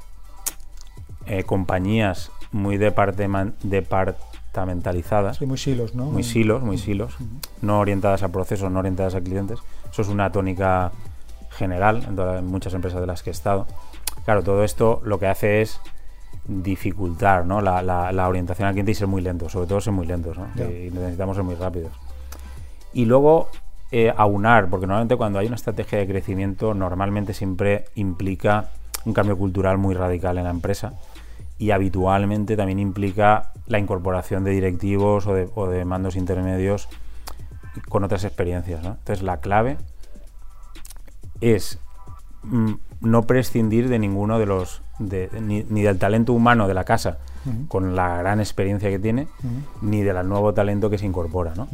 eh, 1.38 1.44
compañías 1.44 2.30
muy 2.52 2.76
departamentalizadas, 2.78 5.36
Soy 5.38 5.46
muy 5.46 5.58
silos, 5.58 5.94
¿no? 5.94 6.06
muy 6.06 6.22
silos, 6.22 6.62
muy 6.62 6.78
silos, 6.78 7.14
Ujú. 7.16 7.24
no 7.62 7.80
orientadas 7.80 8.22
a 8.22 8.28
procesos, 8.28 8.70
no 8.70 8.78
orientadas 8.80 9.14
a 9.14 9.20
clientes. 9.20 9.58
Eso 9.90 10.02
es 10.02 10.08
una 10.08 10.30
tónica 10.30 10.92
general 11.50 12.04
en, 12.08 12.16
todas- 12.16 12.38
en 12.38 12.46
muchas 12.46 12.74
empresas 12.74 13.00
de 13.00 13.06
las 13.06 13.22
que 13.22 13.30
he 13.30 13.32
estado. 13.32 13.66
Claro, 14.24 14.42
todo 14.42 14.64
esto 14.64 15.00
lo 15.04 15.18
que 15.18 15.26
hace 15.26 15.62
es 15.62 15.80
dificultar 16.46 17.46
¿no? 17.46 17.60
la, 17.60 17.82
la- 17.82 18.12
la 18.12 18.28
orientación 18.28 18.68
al 18.68 18.74
cliente 18.74 18.92
y 18.92 18.94
ser 18.94 19.06
muy 19.08 19.22
lentos, 19.22 19.52
sobre 19.52 19.66
todo 19.66 19.80
ser 19.80 19.92
muy 19.92 20.06
lentos, 20.06 20.36
¿no? 20.38 20.46
Y 20.56 20.90
necesitamos 20.90 21.36
ser 21.36 21.44
muy 21.44 21.54
rápidos. 21.54 21.92
Y 22.92 23.06
luego 23.06 23.48
eh, 23.90 24.12
aunar, 24.16 24.68
porque 24.68 24.86
normalmente 24.86 25.16
cuando 25.16 25.38
hay 25.38 25.46
una 25.46 25.56
estrategia 25.56 25.98
de 25.98 26.06
crecimiento, 26.06 26.74
normalmente 26.74 27.34
siempre 27.34 27.86
implica 27.94 28.70
un 29.04 29.12
cambio 29.12 29.36
cultural 29.36 29.78
muy 29.78 29.94
radical 29.94 30.38
en 30.38 30.44
la 30.44 30.50
empresa 30.50 30.94
y 31.58 31.70
habitualmente 31.70 32.56
también 32.56 32.78
implica 32.78 33.52
la 33.66 33.78
incorporación 33.78 34.44
de 34.44 34.50
directivos 34.50 35.26
o 35.26 35.34
de, 35.34 35.48
o 35.54 35.68
de 35.68 35.84
mandos 35.84 36.16
intermedios 36.16 36.88
con 37.88 38.04
otras 38.04 38.24
experiencias. 38.24 38.82
¿no? 38.82 38.90
Entonces 38.90 39.22
la 39.22 39.38
clave 39.40 39.76
es 41.40 41.78
mm, 42.42 42.72
no 43.00 43.22
prescindir 43.22 43.88
de 43.88 43.98
ninguno 43.98 44.38
de 44.38 44.46
los, 44.46 44.82
de- 44.98 45.30
ni, 45.40 45.64
ni 45.68 45.82
del 45.82 45.98
talento 45.98 46.32
humano 46.32 46.68
de 46.68 46.74
la 46.74 46.84
casa 46.84 47.18
con 47.68 47.94
la 47.94 48.16
gran 48.16 48.40
experiencia 48.40 48.88
que 48.88 48.98
tiene, 48.98 49.28
ni 49.82 50.00
del 50.02 50.26
nuevo 50.26 50.54
talento 50.54 50.88
que 50.88 50.96
se 50.96 51.04
incorpora. 51.04 51.52
¿no? 51.54 51.68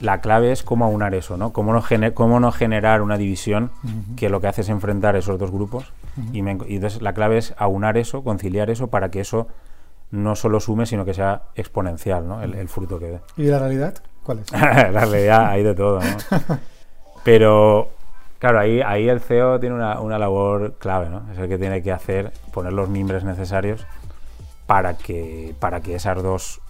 La 0.00 0.22
clave 0.22 0.50
es 0.50 0.62
cómo 0.62 0.86
aunar 0.86 1.14
eso, 1.14 1.36
¿no? 1.36 1.52
Cómo 1.52 1.74
no, 1.74 1.82
gener- 1.82 2.14
cómo 2.14 2.40
no 2.40 2.50
generar 2.52 3.02
una 3.02 3.18
división 3.18 3.70
que 4.16 4.30
lo 4.30 4.40
que 4.40 4.46
hace 4.46 4.62
es 4.62 4.70
enfrentar 4.70 5.16
esos 5.16 5.38
dos 5.38 5.50
grupos. 5.50 5.92
Y, 6.32 6.42
me 6.42 6.56
enc- 6.56 6.66
y 6.68 6.76
entonces 6.76 7.02
la 7.02 7.12
clave 7.14 7.38
es 7.38 7.54
aunar 7.58 7.96
eso, 7.96 8.22
conciliar 8.24 8.70
eso 8.70 8.88
para 8.88 9.10
que 9.10 9.20
eso 9.20 9.46
no 10.10 10.34
solo 10.36 10.58
sume, 10.60 10.86
sino 10.86 11.04
que 11.04 11.14
sea 11.14 11.42
exponencial, 11.54 12.26
¿no? 12.26 12.42
El, 12.42 12.54
el 12.54 12.68
fruto 12.68 12.98
que 12.98 13.06
dé. 13.06 13.20
¿Y 13.36 13.44
la 13.44 13.58
realidad? 13.60 13.94
¿Cuál 14.24 14.40
es? 14.40 14.50
la 14.52 14.90
realidad 14.90 15.46
hay 15.50 15.62
de 15.62 15.74
todo, 15.74 16.00
¿no? 16.00 16.58
Pero, 17.24 17.90
claro, 18.38 18.58
ahí, 18.60 18.80
ahí 18.80 19.08
el 19.08 19.20
CEO 19.20 19.60
tiene 19.60 19.74
una, 19.74 20.00
una 20.00 20.18
labor 20.18 20.74
clave, 20.78 21.08
¿no? 21.10 21.22
Es 21.32 21.38
el 21.38 21.48
que 21.48 21.58
tiene 21.58 21.82
que 21.82 21.92
hacer, 21.92 22.32
poner 22.52 22.72
los 22.72 22.88
mimbres 22.88 23.24
necesarios 23.24 23.86
para 24.66 24.96
que, 24.96 25.54
para 25.60 25.80
que 25.80 25.94
esas 25.94 26.22
dos 26.22 26.60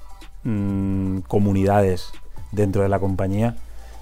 mm, 0.44 1.18
comunidades 1.20 2.12
dentro 2.52 2.82
de 2.82 2.88
la 2.88 2.98
compañía 2.98 3.56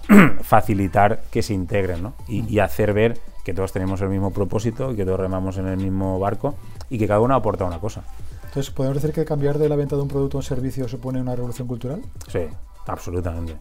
facilitar 0.42 1.20
que 1.30 1.42
se 1.42 1.54
integren, 1.54 2.02
¿no? 2.02 2.14
Y, 2.26 2.44
y 2.52 2.60
hacer 2.60 2.92
ver 2.92 3.18
que 3.48 3.54
todos 3.54 3.72
tenemos 3.72 3.98
el 4.02 4.10
mismo 4.10 4.30
propósito, 4.30 4.94
que 4.94 5.06
todos 5.06 5.18
remamos 5.18 5.56
en 5.56 5.68
el 5.68 5.78
mismo 5.78 6.18
barco 6.18 6.54
y 6.90 6.98
que 6.98 7.08
cada 7.08 7.20
uno 7.20 7.34
aporta 7.34 7.64
una 7.64 7.78
cosa. 7.78 8.02
Entonces, 8.44 8.70
¿podemos 8.70 9.00
decir 9.00 9.14
que 9.14 9.24
cambiar 9.24 9.56
de 9.56 9.70
la 9.70 9.74
venta 9.74 9.96
de 9.96 10.02
un 10.02 10.08
producto 10.08 10.36
a 10.36 10.40
un 10.40 10.42
servicio 10.42 10.86
supone 10.86 11.18
una 11.18 11.34
revolución 11.34 11.66
cultural? 11.66 12.02
Sí, 12.26 12.40
absolutamente. 12.86 13.56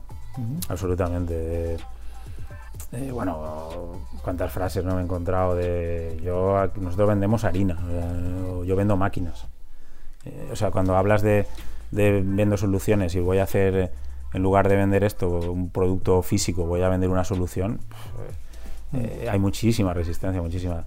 Absolutamente. 0.67 1.73
Eh, 1.73 1.77
eh, 2.91 3.11
bueno, 3.13 4.01
cuántas 4.23 4.51
frases 4.51 4.83
no 4.83 4.93
me 4.93 4.99
he 4.99 5.03
encontrado 5.05 5.55
de 5.55 6.19
yo 6.21 6.69
nosotros 6.81 7.07
vendemos 7.07 7.45
harina, 7.45 7.79
o 7.79 8.59
o 8.59 8.63
yo 8.65 8.75
vendo 8.75 8.97
máquinas. 8.97 9.45
Eh, 10.25 10.49
o 10.51 10.55
sea, 10.57 10.69
cuando 10.69 10.97
hablas 10.97 11.21
de, 11.21 11.47
de 11.91 12.21
vendo 12.25 12.57
soluciones 12.57 13.15
y 13.15 13.21
voy 13.21 13.37
a 13.37 13.43
hacer, 13.43 13.75
eh, 13.77 13.91
en 14.33 14.43
lugar 14.43 14.67
de 14.67 14.75
vender 14.75 15.05
esto, 15.05 15.29
un 15.29 15.69
producto 15.69 16.21
físico, 16.23 16.65
voy 16.65 16.81
a 16.81 16.89
vender 16.89 17.09
una 17.09 17.23
solución, 17.23 17.79
eh, 18.93 19.27
hay 19.29 19.39
muchísima 19.39 19.93
resistencia, 19.93 20.41
muchísima. 20.41 20.85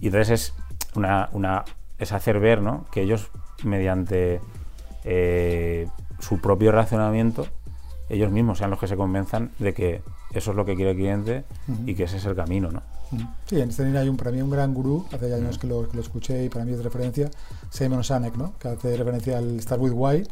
Y 0.00 0.06
entonces 0.06 0.30
es 0.30 0.54
una, 0.94 1.28
una 1.32 1.64
es 1.98 2.12
hacer 2.12 2.40
ver, 2.40 2.60
¿no? 2.60 2.86
Que 2.90 3.02
ellos 3.02 3.30
mediante 3.62 4.40
eh, 5.04 5.88
su 6.18 6.40
propio 6.40 6.72
razonamiento, 6.72 7.46
ellos 8.08 8.30
mismos 8.30 8.58
sean 8.58 8.70
los 8.70 8.78
que 8.78 8.88
se 8.88 8.96
convenzan 8.96 9.52
de 9.58 9.74
que 9.74 10.02
eso 10.34 10.50
es 10.50 10.56
lo 10.56 10.64
que 10.64 10.74
quiere 10.74 10.90
el 10.92 10.96
cliente 10.96 11.44
y 11.86 11.94
que 11.94 12.04
ese 12.04 12.16
es 12.18 12.24
el 12.26 12.34
camino, 12.34 12.70
¿no? 12.70 12.82
Sí, 13.46 13.60
en 13.60 13.68
este 13.68 13.84
línea 13.84 14.00
hay 14.00 14.08
un, 14.08 14.16
para 14.16 14.32
mí 14.32 14.42
un 14.42 14.50
gran 14.50 14.74
gurú, 14.74 15.06
hace 15.12 15.28
ya 15.30 15.36
años 15.36 15.56
que 15.58 15.68
lo, 15.68 15.88
que 15.88 15.94
lo 15.96 16.02
escuché 16.02 16.44
y 16.44 16.48
para 16.48 16.64
mí 16.64 16.72
es 16.72 16.82
referencia, 16.82 17.30
Simon 17.70 18.02
Sinek, 18.02 18.34
¿no? 18.36 18.54
que 18.58 18.66
hace 18.68 18.96
referencia 18.96 19.38
al 19.38 19.60
Start 19.60 19.80
with 19.80 19.92
Why. 19.94 20.26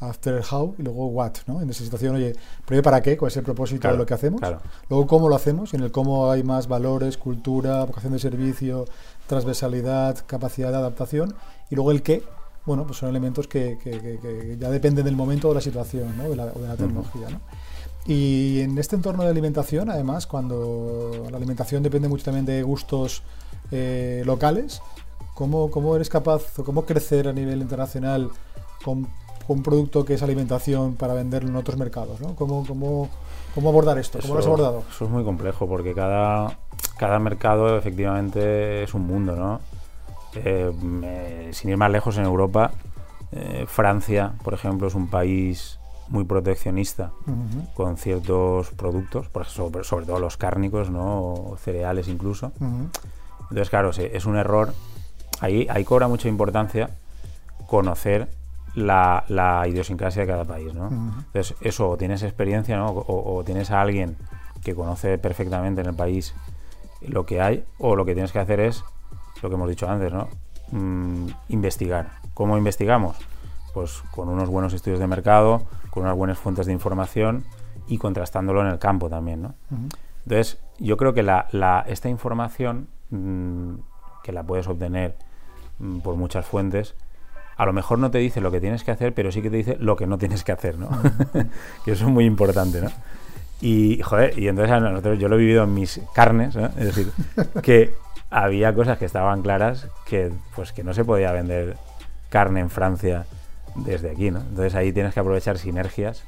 After 0.00 0.42
How 0.50 0.74
y 0.78 0.82
luego 0.82 1.06
What. 1.06 1.32
¿no? 1.46 1.62
En 1.62 1.70
esa 1.70 1.84
situación, 1.84 2.16
oye, 2.16 2.34
primero 2.66 2.82
para 2.82 3.00
qué, 3.00 3.16
cuál 3.16 3.30
es 3.30 3.36
el 3.38 3.44
propósito 3.44 3.80
Claro, 3.82 3.94
de 3.96 3.98
lo 4.00 4.06
que 4.06 4.12
hacemos, 4.14 4.40
claro. 4.40 4.60
luego 4.90 5.06
cómo 5.06 5.28
lo 5.30 5.36
hacemos, 5.36 5.72
y 5.72 5.76
en 5.76 5.84
el 5.84 5.90
cómo 5.90 6.30
hay 6.30 6.42
más 6.42 6.68
valores, 6.68 7.16
cultura, 7.16 7.84
vocación 7.84 8.12
de 8.12 8.18
servicio, 8.18 8.84
transversalidad, 9.26 10.18
capacidad 10.26 10.70
de 10.70 10.76
adaptación, 10.78 11.34
y 11.70 11.74
luego 11.76 11.92
el 11.92 12.02
qué, 12.02 12.22
bueno, 12.66 12.84
pues 12.86 12.98
son 12.98 13.08
elementos 13.08 13.46
que, 13.46 13.78
que- 13.82 13.92
que- 14.00 14.18
que 14.18 14.56
ya 14.58 14.68
dependen 14.70 15.04
del 15.04 15.16
momento 15.16 15.48
o 15.48 15.50
de 15.52 15.56
la 15.56 15.60
situación, 15.60 16.16
¿no? 16.18 16.24
de, 16.28 16.36
la, 16.36 16.44
o 16.46 16.58
de 16.58 16.68
la 16.68 16.76
tecnología. 16.76 17.30
¿no? 17.30 17.40
Y 18.08 18.60
en 18.62 18.78
este 18.78 18.96
entorno 18.96 19.22
de 19.22 19.28
alimentación, 19.28 19.90
además, 19.90 20.26
cuando 20.26 21.26
la 21.30 21.36
alimentación 21.36 21.82
depende 21.82 22.08
mucho 22.08 22.24
también 22.24 22.46
de 22.46 22.62
gustos 22.62 23.22
eh, 23.70 24.22
locales, 24.24 24.80
¿cómo, 25.34 25.70
¿cómo 25.70 25.94
eres 25.94 26.08
capaz 26.08 26.58
o 26.58 26.64
cómo 26.64 26.86
crecer 26.86 27.28
a 27.28 27.34
nivel 27.34 27.60
internacional 27.60 28.30
con, 28.82 29.06
con 29.46 29.58
un 29.58 29.62
producto 29.62 30.06
que 30.06 30.14
es 30.14 30.22
alimentación 30.22 30.94
para 30.94 31.12
venderlo 31.12 31.50
en 31.50 31.56
otros 31.56 31.76
mercados? 31.76 32.18
¿no? 32.22 32.34
¿Cómo, 32.34 32.64
cómo, 32.66 33.10
cómo 33.54 33.68
abordar 33.68 33.98
esto? 33.98 34.20
¿Cómo 34.22 34.32
lo 34.34 34.40
has 34.40 34.46
Eso- 34.46 34.54
abordado? 34.54 34.84
Eso 34.90 35.04
es 35.04 35.10
muy 35.10 35.22
complejo 35.22 35.68
porque 35.68 35.92
cada, 35.92 36.58
cada 36.96 37.18
mercado 37.18 37.76
efectivamente 37.76 38.84
es 38.84 38.94
un 38.94 39.06
mundo, 39.06 39.36
¿no? 39.36 39.60
Eh, 40.34 41.50
sin 41.52 41.68
ir 41.70 41.76
más 41.76 41.90
lejos 41.90 42.16
en 42.16 42.24
Europa, 42.24 42.70
eh, 43.32 43.64
Francia, 43.68 44.32
por 44.44 44.54
ejemplo, 44.54 44.86
es 44.88 44.94
un 44.94 45.08
país 45.08 45.77
muy 46.08 46.24
proteccionista 46.24 47.12
con 47.74 47.96
ciertos 47.96 48.70
productos, 48.70 49.28
por 49.28 49.46
sobre, 49.46 49.84
sobre 49.84 50.06
todo 50.06 50.18
los 50.18 50.36
cárnicos, 50.36 50.90
¿no? 50.90 51.34
O 51.34 51.56
cereales 51.56 52.08
incluso. 52.08 52.52
Entonces, 53.42 53.70
claro, 53.70 53.92
sí, 53.92 54.02
es 54.10 54.26
un 54.26 54.36
error. 54.36 54.72
Ahí, 55.40 55.66
ahí 55.70 55.84
cobra 55.84 56.08
mucha 56.08 56.28
importancia 56.28 56.90
conocer 57.66 58.28
la, 58.74 59.24
la 59.28 59.66
idiosincrasia 59.68 60.22
de 60.22 60.28
cada 60.28 60.44
país, 60.44 60.74
¿no? 60.74 60.88
Entonces, 60.88 61.54
eso, 61.60 61.90
o 61.90 61.96
tienes 61.96 62.22
experiencia, 62.22 62.76
¿no? 62.76 62.88
O, 62.90 63.36
o 63.36 63.44
tienes 63.44 63.70
a 63.70 63.80
alguien 63.80 64.16
que 64.62 64.74
conoce 64.74 65.18
perfectamente 65.18 65.80
en 65.80 65.88
el 65.88 65.94
país 65.94 66.34
lo 67.00 67.26
que 67.26 67.40
hay, 67.40 67.64
o 67.78 67.96
lo 67.96 68.04
que 68.04 68.14
tienes 68.14 68.32
que 68.32 68.38
hacer 68.38 68.60
es 68.60 68.84
lo 69.42 69.48
que 69.48 69.54
hemos 69.54 69.68
dicho 69.68 69.88
antes, 69.88 70.12
¿no? 70.12 70.28
Mm, 70.72 71.28
investigar. 71.48 72.10
¿Cómo 72.34 72.58
investigamos? 72.58 73.16
Pues 73.78 74.02
con 74.10 74.28
unos 74.28 74.48
buenos 74.48 74.72
estudios 74.72 74.98
de 74.98 75.06
mercado, 75.06 75.62
con 75.90 76.02
unas 76.02 76.16
buenas 76.16 76.36
fuentes 76.36 76.66
de 76.66 76.72
información 76.72 77.44
y 77.86 77.96
contrastándolo 77.98 78.60
en 78.62 78.66
el 78.66 78.80
campo 78.80 79.08
también, 79.08 79.40
¿no? 79.42 79.54
Entonces, 80.24 80.58
yo 80.80 80.96
creo 80.96 81.14
que 81.14 81.22
la, 81.22 81.46
la- 81.52 81.84
esta 81.86 82.08
información, 82.08 82.88
mm, 83.10 83.74
que 84.24 84.32
la 84.32 84.42
puedes 84.42 84.66
obtener 84.66 85.14
mm, 85.78 86.00
por 86.00 86.16
muchas 86.16 86.44
fuentes, 86.44 86.96
a 87.56 87.64
lo 87.66 87.72
mejor 87.72 88.00
no 88.00 88.10
te 88.10 88.18
dice 88.18 88.40
lo 88.40 88.50
que 88.50 88.60
tienes 88.60 88.82
que 88.82 88.90
hacer, 88.90 89.14
pero 89.14 89.30
sí 89.30 89.42
que 89.42 89.48
te 89.50 89.58
dice 89.58 89.76
lo 89.78 89.94
que 89.94 90.08
no 90.08 90.18
tienes 90.18 90.42
que 90.42 90.50
hacer, 90.50 90.76
¿no? 90.76 90.88
que 91.84 91.92
eso 91.92 92.04
es 92.06 92.10
muy 92.10 92.24
importante, 92.24 92.80
¿no? 92.80 92.90
Y, 93.60 94.02
joder, 94.02 94.36
y 94.36 94.48
entonces 94.48 94.72
a 94.72 94.80
nosotros, 94.80 95.20
yo 95.20 95.28
lo 95.28 95.36
he 95.36 95.38
vivido 95.38 95.62
en 95.62 95.72
mis 95.72 96.00
carnes, 96.16 96.56
¿no? 96.56 96.66
Es 96.66 96.96
decir, 96.96 97.12
que 97.62 97.94
había 98.28 98.74
cosas 98.74 98.98
que 98.98 99.04
estaban 99.04 99.40
claras 99.42 99.86
que, 100.04 100.32
pues, 100.56 100.72
que 100.72 100.82
no 100.82 100.92
se 100.94 101.04
podía 101.04 101.30
vender 101.30 101.76
carne 102.28 102.58
en 102.58 102.70
Francia 102.70 103.24
desde 103.84 104.10
aquí, 104.10 104.30
¿no? 104.30 104.40
Entonces 104.40 104.74
ahí 104.74 104.92
tienes 104.92 105.14
que 105.14 105.20
aprovechar 105.20 105.58
sinergias 105.58 106.24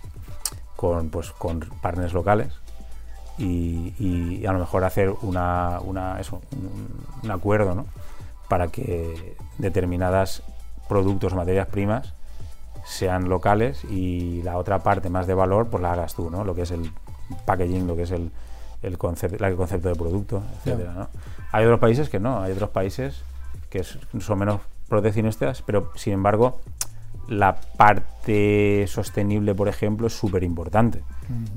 con, 0.76 1.10
pues, 1.10 1.30
con 1.32 1.60
partners 1.82 2.12
locales 2.12 2.52
y, 3.38 3.94
y 3.98 4.46
a 4.46 4.52
lo 4.52 4.58
mejor 4.58 4.84
hacer 4.84 5.10
una, 5.22 5.80
una- 5.82 6.20
eso, 6.20 6.40
un, 6.52 6.88
un 7.22 7.30
acuerdo 7.30 7.74
¿no? 7.74 7.86
para 8.48 8.68
que 8.68 9.36
determinadas 9.58 10.42
productos 10.88 11.34
materias 11.34 11.66
primas 11.68 12.12
sean 12.84 13.28
locales 13.28 13.84
y 13.84 14.42
la 14.42 14.56
otra 14.56 14.80
parte 14.80 15.10
más 15.10 15.26
de 15.26 15.34
valor 15.34 15.68
pues 15.68 15.82
la 15.82 15.92
hagas 15.92 16.14
tú, 16.14 16.30
¿no? 16.30 16.44
lo 16.44 16.54
que 16.54 16.62
es 16.62 16.70
el 16.70 16.90
packaging, 17.46 17.86
lo 17.86 17.94
que 17.96 18.02
es 18.02 18.10
el, 18.10 18.30
el, 18.82 18.98
concepto, 18.98 19.44
el 19.44 19.56
concepto 19.56 19.88
de 19.88 19.94
producto, 19.94 20.42
etcétera, 20.58 20.92
¿no? 20.92 21.08
Hay 21.52 21.64
otros 21.64 21.78
países 21.80 22.08
que 22.08 22.18
no, 22.20 22.42
hay 22.42 22.52
otros 22.52 22.70
países 22.70 23.22
que 23.68 23.84
son 23.84 24.38
menos 24.38 24.60
proteccionistas, 24.88 25.62
pero 25.62 25.92
sin 25.94 26.14
embargo 26.14 26.60
la 27.30 27.54
parte 27.54 28.84
sostenible, 28.88 29.54
por 29.54 29.68
ejemplo, 29.68 30.08
es 30.08 30.12
súper 30.12 30.42
importante. 30.42 31.02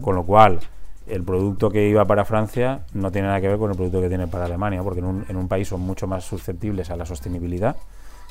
Con 0.02 0.16
lo 0.16 0.24
cual, 0.24 0.60
el 1.08 1.24
producto 1.24 1.72
que 1.72 1.90
iba 1.90 2.06
para 2.06 2.26
Francia 2.26 2.86
no 2.94 3.12
tiene 3.12 3.28
nada 3.28 3.42
que 3.42 3.48
ver 3.48 3.58
con 3.58 3.72
el 3.72 3.76
producto 3.76 4.00
que 4.00 4.08
tiene 4.08 4.28
para 4.28 4.46
Alemania, 4.46 4.84
porque 4.84 5.00
en 5.00 5.06
un, 5.06 5.26
en 5.28 5.36
un 5.36 5.48
país 5.48 5.68
son 5.68 5.82
mucho 5.82 6.06
más 6.06 6.24
susceptibles 6.24 6.92
a 6.92 6.96
la 6.96 7.08
sostenibilidad 7.08 7.76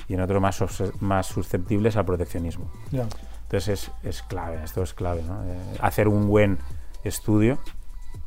y 0.09 0.14
en 0.14 0.20
otro 0.20 0.40
más, 0.40 0.62
más 1.00 1.26
susceptibles 1.26 1.96
al 1.96 2.05
proteccionismo. 2.05 2.70
Entonces 2.92 3.68
es, 3.68 3.90
es, 4.05 4.22
clave, 4.22 4.62
esto 4.62 4.83
es 4.83 4.94
clave, 4.94 5.22
¿no? 5.22 5.42
Eh, 5.42 5.59
hacer 5.81 6.07
un 6.07 6.28
buen 6.28 6.59
estudio, 7.02 7.59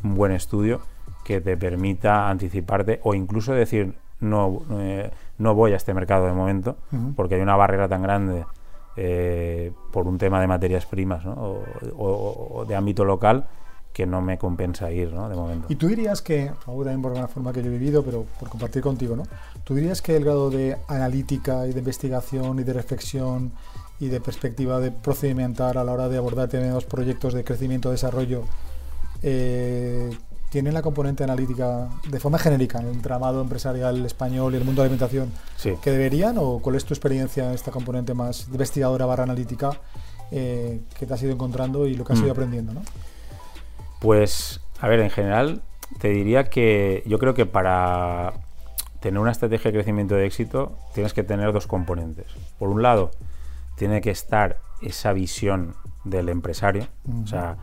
un 0.03 0.15
buen 0.15 0.33
estudio 0.33 0.81
que 1.23 1.39
te 1.39 1.55
permita 1.55 2.29
anticiparte 2.29 2.99
o 3.03 3.15
incluso 3.15 3.53
decir 3.53 3.95
no, 4.19 4.61
eh, 4.71 5.09
no 5.37 5.55
voy 5.55 5.71
a 5.71 5.77
este 5.77 5.93
mercado 5.93 6.25
de 6.25 6.33
momento 6.33 6.77
porque 7.15 7.35
hay 7.35 7.41
una 7.41 7.55
barrera 7.55 7.87
tan 7.87 8.03
grande 8.03 8.45
eh, 8.97 9.71
por 9.91 10.07
un 10.07 10.17
tema 10.17 10.39
de 10.39 10.47
materias 10.47 10.85
primas 10.85 11.25
o, 11.25 12.65
de 12.67 12.75
ámbito 12.75 13.03
local 13.05 13.47
que 13.91 14.05
no 14.05 14.21
me 14.21 14.37
compensa 14.37 14.91
ir, 14.91 15.13
¿no? 15.13 15.29
De 15.29 15.35
momento. 15.35 15.67
Y 15.69 15.75
tú 15.75 15.87
dirías 15.87 16.21
que, 16.21 16.51
ahora 16.65 16.91
también 16.91 17.01
por 17.01 17.11
una 17.13 17.29
forma 17.29 17.53
que 17.53 17.61
yo 17.61 17.69
he 17.69 17.71
vivido, 17.71 18.03
pero 18.03 18.25
por 18.39 18.49
compartir 18.49 18.81
contigo, 18.81 19.15
¿no? 19.15 19.23
¿Tú 19.63 19.73
dirías 19.73 20.01
que 20.01 20.17
el 20.17 20.25
grado 20.25 20.49
de 20.49 20.77
analítica 20.89 21.65
y 21.65 21.71
de 21.71 21.79
investigación 21.79 22.59
y 22.59 22.63
de 22.63 22.73
reflexión 22.73 23.53
y 23.99 24.09
de 24.09 24.19
perspectiva 24.19 24.81
de 24.81 24.91
procedimental 24.91 25.77
a 25.77 25.83
la 25.85 25.93
hora 25.93 26.09
de 26.09 26.17
abordar 26.17 26.47
determinados 26.47 26.83
proyectos 26.83 27.33
de 27.33 27.45
crecimiento, 27.45 27.89
desarrollo, 27.89 28.43
eh, 29.23 30.11
tienen 30.55 30.73
la 30.73 30.81
componente 30.81 31.21
analítica 31.21 31.89
de 32.07 32.17
forma 32.17 32.39
genérica 32.39 32.79
en 32.79 32.85
el 32.85 32.93
entramado 32.93 33.41
empresarial 33.41 34.05
español 34.05 34.53
y 34.53 34.55
el 34.55 34.63
mundo 34.63 34.81
de 34.81 34.87
la 34.87 34.93
alimentación 34.93 35.33
que 35.81 35.91
deberían? 35.91 36.37
¿O 36.37 36.59
cuál 36.59 36.77
es 36.77 36.85
tu 36.85 36.93
experiencia 36.93 37.45
en 37.49 37.51
esta 37.51 37.71
componente 37.71 38.13
más 38.13 38.47
investigadora 38.47 39.05
barra 39.05 39.23
analítica 39.23 39.71
eh, 40.31 40.79
que 40.97 41.05
te 41.05 41.13
has 41.13 41.21
ido 41.21 41.33
encontrando 41.33 41.87
y 41.87 41.95
lo 41.95 42.05
que 42.05 42.13
has 42.13 42.19
ido 42.19 42.29
mm. 42.29 42.31
aprendiendo? 42.31 42.73
¿no? 42.73 42.83
Pues, 43.99 44.61
a 44.79 44.87
ver, 44.87 45.01
en 45.01 45.09
general 45.09 45.61
te 45.99 46.07
diría 46.07 46.45
que 46.45 47.03
yo 47.05 47.19
creo 47.19 47.33
que 47.33 47.45
para 47.45 48.35
tener 49.01 49.19
una 49.19 49.31
estrategia 49.31 49.71
de 49.71 49.77
crecimiento 49.79 50.15
de 50.15 50.25
éxito 50.25 50.77
tienes 50.93 51.13
que 51.13 51.23
tener 51.23 51.51
dos 51.51 51.67
componentes. 51.67 52.27
Por 52.57 52.69
un 52.69 52.81
lado, 52.81 53.11
tiene 53.75 53.99
que 53.99 54.11
estar 54.11 54.59
esa 54.81 55.11
visión 55.11 55.75
del 56.05 56.29
empresario, 56.29 56.87
o 57.23 57.27
sea, 57.27 57.57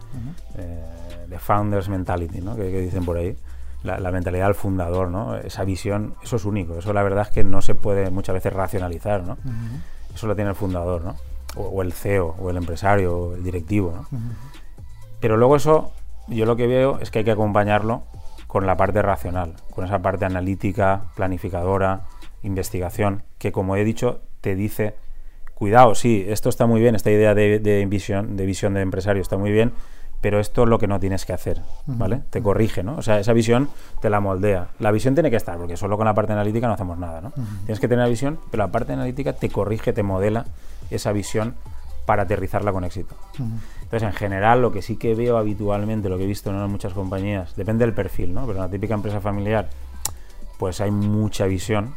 eh, 0.59 1.27
the 1.29 1.39
founder's 1.39 1.89
mentality, 1.89 2.41
¿no? 2.41 2.55
que, 2.57 2.65
dicen 2.65 3.05
por 3.05 3.17
ahí, 3.17 3.37
la, 3.85 4.11
mentalidad 4.11 4.47
del 4.47 4.55
fundador, 4.55 5.09
¿no? 5.09 5.37
esa 5.37 5.65
visión, 5.65 6.15
eso 6.23 6.37
es 6.37 6.45
único, 6.45 6.77
eso 6.77 6.93
la 6.93 7.03
verdad 7.03 7.27
es 7.29 7.33
que 7.33 7.45
no 7.45 7.63
se 7.63 7.75
puede 7.75 8.11
muchas 8.11 8.35
veces 8.35 8.53
racionalizar, 8.53 9.25
¿no? 9.25 9.39
eso 10.15 10.27
lo 10.27 10.35
tiene 10.35 10.51
el 10.51 10.57
fundador, 10.57 11.03
¿no? 11.03 11.17
o, 11.57 11.83
el 11.83 11.93
CEO, 11.93 12.35
o 12.39 12.51
el 12.51 12.57
empresario, 12.57 13.17
o 13.17 13.35
el 13.35 13.45
directivo. 13.45 13.93
¿no? 13.93 14.19
Pero 15.21 15.37
luego 15.37 15.57
eso, 15.57 15.93
yo 16.29 16.47
lo 16.47 16.57
que 16.57 16.67
veo 16.67 16.99
es 17.01 17.11
que 17.11 17.21
hay 17.21 17.25
que 17.25 17.31
acompañarlo 17.31 18.03
con 18.47 18.67
la 18.67 18.77
parte 18.77 19.03
racional, 19.03 19.55
con 19.71 19.85
esa 19.85 20.01
parte 20.01 20.25
analítica, 20.25 21.05
planificadora, 21.15 22.03
investigación, 22.43 23.23
que 23.39 23.53
como 23.53 23.77
he 23.77 23.85
dicho, 23.85 24.21
te 24.41 24.55
dice 24.55 24.97
cuidado, 25.63 25.95
sí, 25.95 26.25
esto 26.27 26.49
está 26.49 26.67
muy 26.67 26.81
bien, 26.81 26.97
esta 26.97 27.13
idea 27.13 27.37
de, 27.37 27.87
visión, 27.89 28.37
de 28.37 28.47
visión 28.47 28.75
de 28.75 28.81
empresario 28.81 29.23
está 29.23 29.37
muy 29.37 29.53
bien, 29.53 29.71
pero 30.21 30.41
esto 30.41 30.65
es 30.65 30.69
lo 30.69 30.77
que 30.81 30.89
no 30.89 30.99
tienes 30.99 31.25
que 31.25 31.33
hacer, 31.33 31.63
¿vale? 31.87 32.21
Te 32.31 32.43
corrige, 32.43 32.83
¿no? 32.83 32.97
O 32.97 33.03
sea, 33.03 33.21
esa 33.21 33.33
visión 33.33 33.69
te 34.01 34.11
la 34.11 34.19
moldea. 34.19 34.71
La 34.81 34.91
visión 34.91 35.15
tiene 35.15 35.31
que 35.31 35.37
estar, 35.37 35.57
porque 35.59 35.77
solo 35.77 35.97
con 35.97 36.07
la 36.07 36.15
parte 36.15 36.33
analítica 36.33 36.67
no 36.67 36.73
hacemos 36.73 36.99
nada, 36.99 37.21
¿no? 37.21 37.33
Tienes 37.65 37.79
que 37.79 37.87
tener 37.87 38.03
la 38.03 38.09
visión, 38.09 38.41
pero 38.51 38.65
la 38.65 38.73
parte 38.73 38.93
analítica 38.93 39.35
te 39.35 39.51
corrige, 39.51 39.93
te 39.93 40.03
modela 40.03 40.47
esa 40.91 41.13
visión 41.13 41.55
para 42.07 42.25
aterrizarla 42.25 42.73
con 42.73 42.83
éxito. 42.83 43.15
Entonces, 43.39 44.03
en 44.03 44.15
general, 44.15 44.63
lo 44.63 44.73
que 44.73 44.83
sí 44.83 44.97
que 44.97 45.15
veo 45.15 45.37
habitualmente, 45.37 46.09
lo 46.09 46.19
que 46.19 46.25
he 46.25 46.27
visto 46.27 46.51
en 46.51 46.57
muchas 46.73 46.93
compañías, 46.93 47.55
depende 47.55 47.85
del 47.85 47.95
perfil, 47.95 48.35
¿no? 48.35 48.47
Pero 48.47 48.59
en 48.59 48.65
la 48.65 48.69
típica 48.69 48.95
empresa 48.95 49.21
familiar, 49.21 49.69
pues 50.59 50.81
hay 50.81 50.91
mucha 50.91 51.47
visión, 51.47 51.95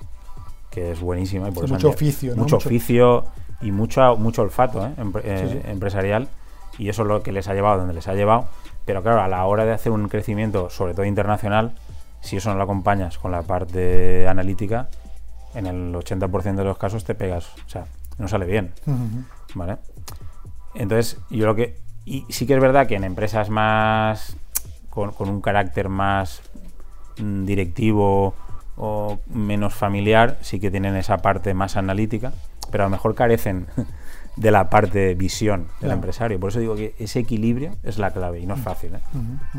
que 0.69 0.91
es 0.91 0.99
buenísima. 0.99 1.49
Y 1.49 1.51
por 1.51 1.67
mucho 1.67 1.89
oficio, 1.89 2.36
¿no? 2.36 2.43
Mucho 2.43 2.58
oficio 2.58 3.25
y 3.61 3.71
mucho, 3.71 4.15
mucho 4.17 4.41
olfato 4.41 4.85
¿eh? 4.85 4.93
Eh, 5.23 5.61
empresarial 5.67 6.27
y 6.77 6.89
eso 6.89 7.03
es 7.03 7.07
lo 7.07 7.23
que 7.23 7.31
les 7.31 7.47
ha 7.47 7.53
llevado 7.53 7.79
donde 7.79 7.93
les 7.93 8.07
ha 8.07 8.13
llevado. 8.13 8.47
Pero 8.85 9.01
claro, 9.01 9.21
a 9.21 9.27
la 9.27 9.45
hora 9.45 9.65
de 9.65 9.71
hacer 9.71 9.91
un 9.91 10.07
crecimiento, 10.09 10.69
sobre 10.69 10.93
todo 10.93 11.05
internacional, 11.05 11.73
si 12.21 12.37
eso 12.37 12.49
no 12.49 12.57
lo 12.57 12.63
acompañas 12.63 13.17
con 13.17 13.31
la 13.31 13.41
parte 13.43 14.27
analítica, 14.27 14.89
en 15.53 15.67
el 15.67 15.93
80% 15.93 16.55
de 16.55 16.63
los 16.63 16.77
casos 16.77 17.03
te 17.03 17.15
pegas, 17.15 17.47
o 17.65 17.69
sea, 17.69 17.85
no 18.17 18.27
sale 18.27 18.45
bien. 18.45 18.73
¿Vale? 19.53 19.77
Entonces, 20.73 21.17
yo 21.29 21.45
lo 21.45 21.55
que. 21.55 21.79
Y 22.03 22.25
sí 22.29 22.45
que 22.45 22.53
es 22.53 22.61
verdad 22.61 22.87
que 22.87 22.95
en 22.95 23.03
empresas 23.03 23.49
más. 23.49 24.35
con, 24.89 25.11
con 25.13 25.29
un 25.29 25.41
carácter 25.41 25.89
más 25.89 26.41
mm, 27.17 27.45
directivo 27.45 28.35
o 28.77 29.19
menos 29.27 29.73
familiar, 29.73 30.37
sí 30.41 30.59
que 30.59 30.69
tienen 30.69 30.95
esa 30.95 31.17
parte 31.19 31.53
más 31.53 31.77
analítica 31.77 32.33
pero 32.71 32.84
a 32.84 32.88
lo 32.88 32.91
mejor 32.91 33.15
carecen 33.15 33.67
de 34.36 34.51
la 34.51 34.69
parte 34.69 35.15
visión 35.15 35.67
del 35.82 35.91
empresario. 35.91 36.39
Por 36.39 36.49
eso 36.49 36.60
digo 36.60 36.75
que 36.75 36.95
ese 36.99 37.19
equilibrio 37.19 37.75
es 37.84 37.97
la 37.97 38.12
clave 38.12 38.39
y 38.39 38.45
no 38.45 38.56
es 38.56 38.62
fácil, 38.62 38.95
¿eh? 38.95 38.99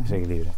ese 0.05 0.19
equilibrio. 0.19 0.53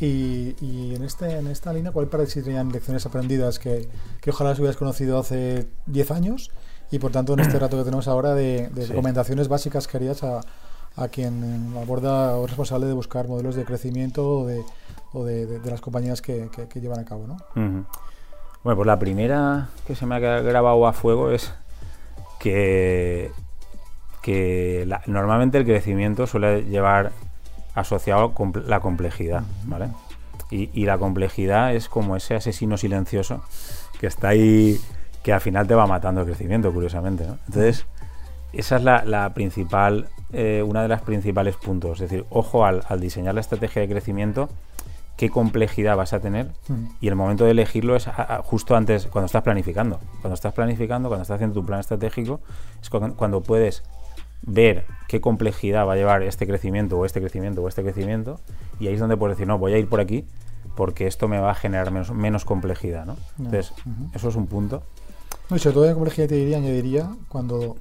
Y, 0.00 0.94
en, 0.96 1.04
este, 1.04 1.38
en 1.38 1.46
esta 1.46 1.72
línea, 1.72 1.92
¿cuál 1.92 2.08
serían 2.26 2.72
lecciones 2.72 3.06
aprendidas 3.06 3.60
que, 3.60 3.88
que 4.20 4.30
ojalá 4.30 4.50
las 4.50 4.58
hubieras 4.58 4.76
conocido 4.76 5.18
hace 5.18 5.68
10 5.86 6.10
años? 6.10 6.50
Y 6.90 6.98
por 6.98 7.12
tanto, 7.12 7.34
en 7.34 7.40
este 7.40 7.58
rato 7.58 7.78
que 7.78 7.84
tenemos 7.84 8.08
ahora 8.08 8.34
de, 8.34 8.68
recomendaciones 8.74 9.48
básicas 9.48 9.86
que 9.86 9.96
harías 9.96 10.24
a, 10.24 10.40
a 10.96 11.08
quien 11.08 11.72
aborda 11.80 12.36
o 12.36 12.44
es 12.44 12.50
responsable 12.50 12.86
de 12.86 12.92
buscar 12.94 13.28
modelos 13.28 13.54
de 13.54 13.64
crecimiento 13.64 14.40
o 14.40 14.46
de, 14.46 14.64
o 15.12 15.24
de, 15.24 15.60
las 15.64 15.80
compañías 15.80 16.20
que, 16.20 16.50
que, 16.68 16.80
llevan 16.80 16.98
a 16.98 17.04
cabo, 17.04 17.26
¿no? 17.26 17.86
Bueno, 18.64 18.76
pues 18.76 18.86
la 18.86 18.98
primera 18.98 19.68
que 19.86 19.96
se 19.96 20.06
me 20.06 20.14
ha 20.14 20.18
grabado 20.18 20.86
a 20.86 20.92
fuego 20.92 21.30
es 21.30 21.52
que, 22.38 23.32
que 24.22 24.88
normalmente 25.06 25.58
el 25.58 25.64
crecimiento 25.64 26.26
suele 26.28 26.64
llevar 26.64 27.10
asociado 27.74 28.32
la 28.66 28.80
complejidad, 28.80 29.42
¿vale? 29.64 29.88
Y, 30.50 30.84
la 30.84 30.98
complejidad 30.98 31.74
es 31.74 31.88
como 31.88 32.14
ese 32.14 32.34
asesino 32.34 32.76
silencioso 32.76 33.42
que 33.98 34.06
está 34.06 34.28
ahí, 34.28 34.78
que 35.22 35.32
al 35.32 35.40
final 35.40 35.66
te 35.66 35.74
va 35.74 35.86
matando 35.86 36.20
el 36.20 36.26
crecimiento, 36.26 36.70
curiosamente, 36.74 37.26
¿no? 37.26 37.38
Entonces, 37.46 37.86
esa 38.52 38.76
es 38.76 38.82
la, 38.82 39.32
principal, 39.32 40.08
eh, 40.30 40.62
una 40.62 40.82
de 40.82 40.88
las 40.88 41.00
principales 41.00 41.56
puntos. 41.56 42.02
Es 42.02 42.10
decir, 42.10 42.26
ojo 42.28 42.66
al, 42.66 42.82
al 42.86 43.00
diseñar 43.00 43.34
la 43.34 43.40
estrategia 43.40 43.80
de 43.80 43.88
crecimiento, 43.88 44.50
qué 45.22 45.30
complejidad 45.30 45.96
vas 45.96 46.12
a 46.14 46.18
tener 46.18 46.50
mm. 46.66 46.96
y 47.00 47.06
el 47.06 47.14
momento 47.14 47.44
de 47.44 47.52
elegirlo 47.52 47.94
es 47.94 48.08
justo 48.42 48.74
antes, 48.74 49.06
cuando 49.06 49.26
estás 49.26 49.44
planificando. 49.44 50.00
Cuando 50.20 50.34
estás 50.34 50.52
planificando, 50.52 51.08
cuando 51.08 51.22
estás 51.22 51.36
haciendo 51.36 51.54
tu 51.54 51.64
plan 51.64 51.78
estratégico, 51.78 52.40
es 52.82 52.90
cuando, 52.90 53.40
puedes 53.40 53.84
ver 54.42 54.84
qué 55.06 55.20
complejidad 55.20 55.86
va 55.86 55.92
a 55.92 55.96
llevar 55.96 56.24
este 56.24 56.44
crecimiento 56.48 56.98
o 56.98 57.06
este 57.06 57.20
crecimiento 57.20 57.62
o 57.62 57.68
este 57.68 57.84
crecimiento 57.84 58.40
y 58.80 58.88
ahí 58.88 58.94
es 58.94 58.98
donde 58.98 59.16
puedes 59.16 59.36
decir, 59.36 59.46
no, 59.46 59.58
voy 59.58 59.74
a 59.74 59.78
ir 59.78 59.88
por 59.88 60.00
aquí 60.00 60.24
porque 60.74 61.06
esto 61.06 61.28
me 61.28 61.38
va 61.38 61.52
a 61.52 61.54
generar 61.54 61.92
menos, 61.92 62.10
menos 62.10 62.44
complejidad, 62.44 63.06
¿no? 63.06 63.16
Entonces, 63.38 63.74
eso 64.14 64.28
es 64.28 64.34
un 64.34 64.48
punto. 64.48 64.82
No, 65.50 65.54
y 65.54 65.60
sobre 65.60 65.74
todo 65.74 65.84
de 65.84 65.94
complejidad 65.94 66.26
te 66.30 66.34
diría, 66.34 66.56
añadiría, 66.56 67.14
cuando, 67.28 67.76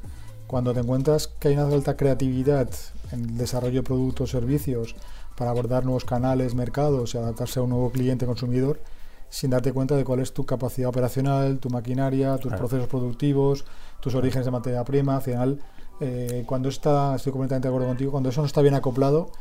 cuando 0.45 0.75
te 0.75 0.82
encuentras 0.82 1.25
que 1.25 1.47
hay 1.47 1.56
una 1.56 1.73
alta 1.73 1.97
creatividad 1.97 2.69
en 3.12 3.21
el 3.21 3.38
desarrollo 3.39 3.82
de 3.82 3.84
productos 3.84 4.30
o 4.30 4.39
servicios, 4.39 4.95
para 5.41 5.49
abordar 5.49 5.86
nuevos 5.86 6.06
canales, 6.06 6.54
mercados 6.54 7.15
y 7.15 7.17
adaptarse 7.17 7.60
a 7.60 7.63
un 7.63 7.71
nuevo 7.71 7.89
cliente 7.89 8.27
consumidor 8.27 8.80
sin 9.27 9.49
darte 9.49 9.73
cuenta 9.73 9.95
de 9.95 10.04
cuál 10.04 10.19
es 10.19 10.34
tu 10.34 10.45
capacidad 10.45 10.88
operacional, 10.88 11.58
tu 11.58 11.71
maquinaria, 11.71 12.38
tus 12.38 12.54
procesos 12.54 12.88
productivos, 12.88 13.65
tus 14.01 14.13
orígenes 14.13 14.45
de 14.45 14.51
materia 14.51 14.84
prima. 14.84 15.15
Al 15.15 15.21
final, 15.23 15.60
eh, 15.99 16.43
cuando 16.45 16.69
está, 16.69 17.15
estoy 17.15 17.32
completamente 17.32 17.67
de 17.67 17.73
acuerdo 17.73 17.88
contigo, 17.88 18.12
cuando 18.12 18.30
eso 18.30 18.41
no 18.41 18.45
está 18.45 18.62
bien 18.62 18.75
acoplado, 18.75 19.32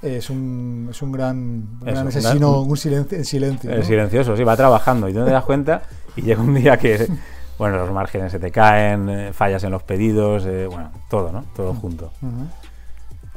es 0.00 0.30
un, 0.30 0.88
es 0.92 1.02
un 1.02 1.12
gran, 1.12 1.68
asesino, 1.84 2.62
un, 2.62 2.78
silencio, 2.78 3.22
silencio. 3.22 3.82
Silencioso, 3.82 4.38
sí, 4.38 4.42
va 4.42 4.56
trabajando 4.56 5.10
y 5.10 5.12
tú 5.12 5.18
no 5.18 5.26
te 5.26 5.32
das 5.32 5.44
cuenta 5.44 5.82
y 6.16 6.22
llega 6.22 6.40
un 6.40 6.54
día 6.54 6.78
que, 6.78 7.06
bueno, 7.58 7.76
los 7.76 7.92
márgenes 7.92 8.32
se 8.32 8.38
te 8.38 8.50
caen, 8.50 9.10
eh, 9.10 9.32
fallas 9.34 9.62
en 9.64 9.72
los 9.72 9.82
pedidos, 9.82 10.46
eh, 10.46 10.68
bueno, 10.68 10.90
todo, 11.10 11.30
¿no? 11.30 11.44
Todo 11.54 11.74
junto. 11.74 12.12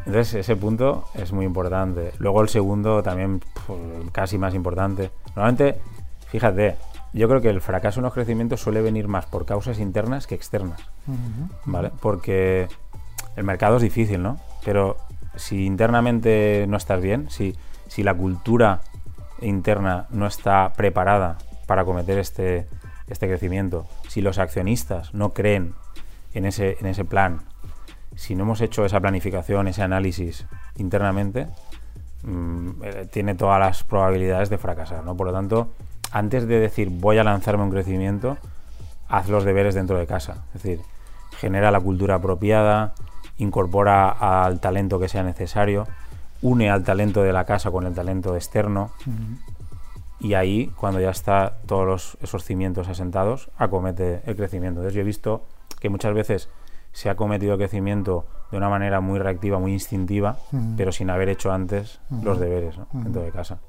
Entonces 0.05 0.33
ese 0.33 0.55
punto 0.55 1.05
es 1.13 1.31
muy 1.31 1.45
importante. 1.45 2.11
Luego 2.19 2.41
el 2.41 2.49
segundo 2.49 3.01
también 3.03 3.41
pues, 3.67 3.79
casi 4.11 4.37
más 4.37 4.53
importante. 4.53 5.11
Normalmente, 5.35 5.79
fíjate, 6.27 6.75
yo 7.13 7.29
creo 7.29 7.41
que 7.41 7.49
el 7.49 7.61
fracaso 7.61 7.99
en 7.99 8.05
los 8.05 8.13
crecimientos 8.13 8.59
suele 8.59 8.81
venir 8.81 9.07
más 9.07 9.25
por 9.25 9.45
causas 9.45 9.79
internas 9.79 10.27
que 10.27 10.35
externas, 10.35 10.81
¿vale? 11.65 11.91
Porque 12.01 12.67
el 13.35 13.43
mercado 13.43 13.77
es 13.77 13.83
difícil, 13.83 14.21
¿no? 14.21 14.39
Pero 14.65 14.97
si 15.35 15.65
internamente 15.65 16.65
no 16.67 16.77
estás 16.77 17.01
bien, 17.01 17.29
si, 17.29 17.55
si 17.87 18.03
la 18.03 18.13
cultura 18.13 18.81
interna 19.41 20.07
no 20.09 20.25
está 20.25 20.73
preparada 20.73 21.37
para 21.67 21.85
cometer 21.85 22.17
este, 22.17 22.67
este 23.07 23.27
crecimiento, 23.27 23.85
si 24.07 24.21
los 24.21 24.39
accionistas 24.39 25.13
no 25.13 25.33
creen 25.33 25.75
en 26.33 26.45
ese, 26.45 26.77
en 26.79 26.87
ese 26.87 27.05
plan, 27.05 27.41
si 28.15 28.35
no 28.35 28.43
hemos 28.43 28.61
hecho 28.61 28.85
esa 28.85 28.99
planificación, 28.99 29.67
ese 29.67 29.81
análisis 29.81 30.45
internamente, 30.77 31.47
mm, 32.23 32.69
eh, 32.83 33.07
tiene 33.11 33.35
todas 33.35 33.59
las 33.59 33.83
probabilidades 33.83 34.49
de 34.49 34.57
fracasar. 34.57 35.03
¿no? 35.03 35.15
Por 35.15 35.27
lo 35.27 35.33
tanto, 35.33 35.69
antes 36.11 36.47
de 36.47 36.59
decir 36.59 36.89
voy 36.89 37.17
a 37.17 37.23
lanzarme 37.23 37.63
un 37.63 37.71
crecimiento, 37.71 38.37
haz 39.07 39.29
los 39.29 39.43
deberes 39.43 39.75
dentro 39.75 39.97
de 39.97 40.07
casa. 40.07 40.45
Es 40.53 40.63
decir, 40.63 40.81
genera 41.39 41.71
la 41.71 41.79
cultura 41.79 42.15
apropiada, 42.15 42.93
incorpora 43.37 44.09
al 44.09 44.59
talento 44.59 44.99
que 44.99 45.09
sea 45.09 45.23
necesario, 45.23 45.87
une 46.41 46.69
al 46.69 46.83
talento 46.83 47.23
de 47.23 47.33
la 47.33 47.45
casa 47.45 47.71
con 47.71 47.85
el 47.85 47.93
talento 47.93 48.35
externo. 48.35 48.91
Y 50.19 50.35
ahí, 50.35 50.71
cuando 50.77 50.99
ya 50.99 51.09
está 51.09 51.57
todos 51.65 52.17
esos 52.21 52.43
cimientos 52.43 52.87
asentados, 52.87 53.49
acomete 53.57 54.21
el 54.25 54.35
crecimiento. 54.35 54.79
Entonces 54.79 54.93
yo 54.93 55.01
he 55.01 55.05
visto 55.05 55.45
que 55.79 55.89
muchas 55.89 56.13
veces 56.13 56.49
se 56.93 57.09
ha 57.09 57.15
cometido 57.15 57.57
crecimiento 57.57 58.25
de 58.51 58.57
una 58.57 58.69
manera 58.69 59.01
muy 59.01 59.19
reactiva, 59.19 59.59
muy 59.59 59.73
instintiva, 59.73 60.37
pero 60.77 60.91
sin 60.91 61.09
haber 61.09 61.29
hecho 61.29 61.51
antes 61.51 61.99
los 62.21 62.39
deberes 62.39 62.75
dentro 62.93 63.23
de 63.23 63.31
casa. 63.31 63.59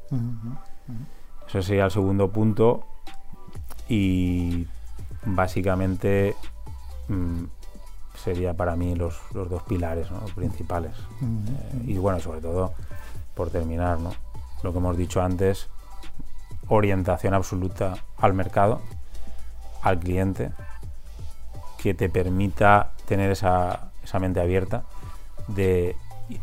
Eso 1.49 1.63
sería 1.63 1.87
el 1.87 1.91
segundo 1.91 2.31
punto. 2.31 2.85
Y 3.89 4.67
básicamente 5.27 6.35
mm, 7.09 7.45
sería 8.15 8.55
para 8.55 8.77
mí 8.77 8.95
los, 8.95 9.21
dos 9.33 9.63
pilares 9.65 10.09
principales. 10.35 10.93
Eh, 11.23 11.85
y 11.87 11.99
bueno, 11.99 12.21
sobre 12.21 12.41
todo, 12.41 12.73
por 13.35 13.51
terminar, 13.51 13.99
¿no? 13.99 14.13
lo 14.63 14.73
que 14.73 14.79
hemos 14.79 14.97
dicho 14.97 15.23
antes, 15.23 15.69
orientación 16.69 17.35
absoluta 17.35 17.95
al 18.17 18.35
mercado, 18.35 18.81
al 19.83 19.99
cliente, 19.99 20.53
que 21.85 21.93
te 21.93 22.09
permita 22.09 22.93
tener 23.07 23.31
esa, 23.31 23.91
esa 24.03 24.19
mente 24.19 24.41
abierta 24.41 24.85
de, 25.49 25.97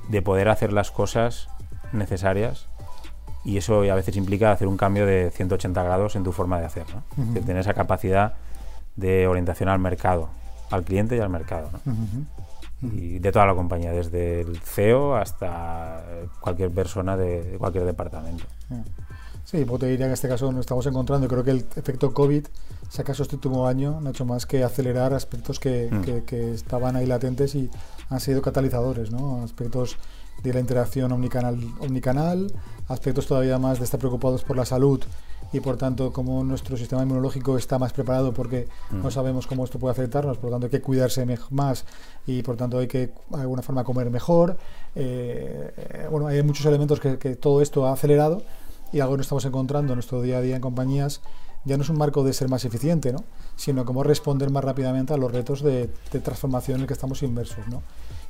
de 0.07 0.21
poder 0.21 0.49
hacer 0.49 0.71
las 0.71 0.91
cosas 0.91 1.47
necesarias 1.93 2.67
y 3.43 3.57
eso 3.57 3.81
a 3.81 3.95
veces 3.95 4.15
implica 4.17 4.51
hacer 4.51 4.67
un 4.67 4.77
cambio 4.77 5.07
de 5.07 5.31
180 5.31 5.81
grados 5.81 6.15
en 6.15 6.23
tu 6.23 6.31
forma 6.31 6.59
de 6.59 6.67
hacer, 6.67 6.85
¿no? 6.93 7.33
tener 7.33 7.57
esa 7.57 7.73
capacidad 7.73 8.35
de 8.95 9.25
orientación 9.25 9.67
al 9.69 9.79
mercado, 9.79 10.29
al 10.69 10.83
cliente 10.83 11.17
y 11.17 11.21
al 11.21 11.29
mercado. 11.29 11.71
Y 12.83 13.17
de 13.17 13.31
toda 13.31 13.47
la 13.47 13.55
compañía, 13.55 13.93
desde 13.93 14.41
el 14.41 14.59
CEO 14.59 15.15
hasta 15.15 16.03
cualquier 16.39 16.69
persona 16.69 17.17
de, 17.17 17.55
cualquier 17.57 17.85
departamento. 17.85 18.43
Sí, 19.43 19.65
pues 19.65 19.79
te 19.79 19.87
diría 19.87 20.05
que 20.05 20.09
en 20.09 20.13
este 20.13 20.29
caso 20.29 20.51
nos 20.51 20.61
estamos 20.61 20.85
encontrando. 20.85 21.27
Creo 21.27 21.43
que 21.43 21.51
el 21.51 21.65
efecto 21.75 22.13
COVID, 22.13 22.45
si 22.89 23.01
acaso 23.01 23.23
este 23.23 23.35
último 23.35 23.67
año, 23.67 23.99
no 23.99 24.07
ha 24.07 24.11
hecho 24.11 24.25
más 24.25 24.45
que 24.45 24.63
acelerar 24.63 25.13
aspectos 25.13 25.59
que, 25.59 25.89
mm. 25.91 26.25
que, 26.25 26.53
estaban 26.53 26.95
ahí 26.95 27.05
latentes 27.05 27.55
y 27.55 27.69
han 28.09 28.19
sido 28.19 28.41
catalizadores, 28.41 29.11
¿no? 29.11 29.43
Aspectos 29.43 29.97
de 30.43 30.53
la 30.53 30.59
interacción 30.59 31.11
omnicanal, 31.11 31.59
omnicanal, 31.79 32.51
aspectos 32.87 33.27
todavía 33.27 33.59
más 33.59 33.79
de 33.79 33.85
estar 33.85 33.99
preocupados 33.99 34.43
por 34.43 34.57
la 34.57 34.65
salud 34.65 35.01
y 35.53 35.59
por 35.59 35.77
tanto 35.77 36.13
como 36.13 36.43
nuestro 36.43 36.77
sistema 36.77 37.03
inmunológico 37.03 37.57
está 37.57 37.77
más 37.77 37.91
preparado 37.93 38.33
porque 38.33 38.67
no 38.89 39.09
mm. 39.09 39.11
sabemos 39.11 39.47
cómo 39.47 39.65
esto 39.65 39.79
puede 39.79 39.91
afectarnos, 39.91 40.37
por 40.37 40.49
lo 40.49 40.55
tanto 40.55 40.67
hay 40.67 40.71
que 40.71 40.81
cuidarse 40.81 41.25
más 41.49 41.85
y 42.25 42.41
por 42.41 42.55
tanto 42.55 42.77
hay 42.79 42.87
que 42.87 43.07
de 43.29 43.41
alguna 43.41 43.61
forma 43.61 43.83
comer 43.83 44.09
mejor. 44.09 44.57
Eh, 44.95 45.73
eh, 45.75 46.07
bueno, 46.09 46.27
hay 46.27 46.41
muchos 46.43 46.65
elementos 46.65 46.99
que, 46.99 47.35
todo 47.35 47.61
esto 47.61 47.85
ha 47.85 47.93
acelerado 47.93 48.43
y 48.91 48.99
algo 48.99 49.15
que 49.15 49.21
estamos 49.21 49.45
encontrando 49.45 49.93
en 49.93 49.97
nuestro 49.97 50.21
día 50.21 50.37
a 50.37 50.41
día 50.41 50.55
en 50.55 50.61
compañías 50.61 51.21
ya 51.63 51.77
no 51.77 51.83
es 51.83 51.89
un 51.89 51.97
marco 51.97 52.23
de 52.23 52.33
ser 52.33 52.49
más 52.49 52.65
eficiente, 52.65 53.13
¿no? 53.13 53.23
sino 53.55 53.85
cómo 53.85 54.03
responder 54.03 54.49
más 54.49 54.63
rápidamente 54.63 55.13
a 55.13 55.17
los 55.17 55.31
retos 55.31 55.61
de, 55.61 55.91
de 56.11 56.19
transformación 56.19 56.77
en 56.77 56.81
el 56.81 56.87
que 56.87 56.93
estamos 56.93 57.21
inmersos. 57.21 57.67
¿no? 57.67 57.83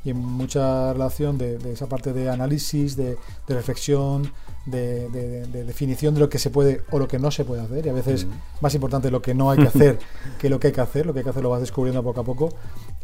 y 0.04 0.10
en 0.10 0.18
mucha 0.18 0.94
relación 0.94 1.38
de, 1.38 1.58
esa 1.72 1.88
parte 1.88 2.12
de 2.14 2.30
análisis, 2.30 2.96
de, 2.96 3.18
reflexión, 3.48 4.32
de, 4.66 5.10
definición 5.66 6.16
de 6.16 6.22
lo 6.22 6.30
que 6.30 6.40
se 6.40 6.50
puede 6.50 6.82
o 6.92 6.98
lo 6.98 7.08
que 7.08 7.20
no 7.20 7.30
se 7.30 7.46
puede 7.46 7.62
hacer. 7.62 7.86
Y 7.86 7.90
a 7.90 7.94
veces 7.94 8.26
mm. 8.26 8.30
más 8.62 8.74
importante 8.74 9.12
lo 9.12 9.22
que 9.22 9.36
no 9.36 9.52
hay 9.52 9.60
que 9.60 9.68
hacer 9.68 10.00
que 10.40 10.50
lo 10.50 10.60
que 10.60 10.68
hay 10.68 10.74
que 10.74 10.82
hacer. 10.82 11.06
Lo 11.06 11.14
que 11.14 11.20
hay 11.20 11.24
que 11.24 11.30
hacer 11.30 11.44
lo 11.44 11.50
vas 11.50 11.62
descubriendo 11.62 12.02
poco 12.04 12.22
a 12.22 12.24
poco. 12.24 12.50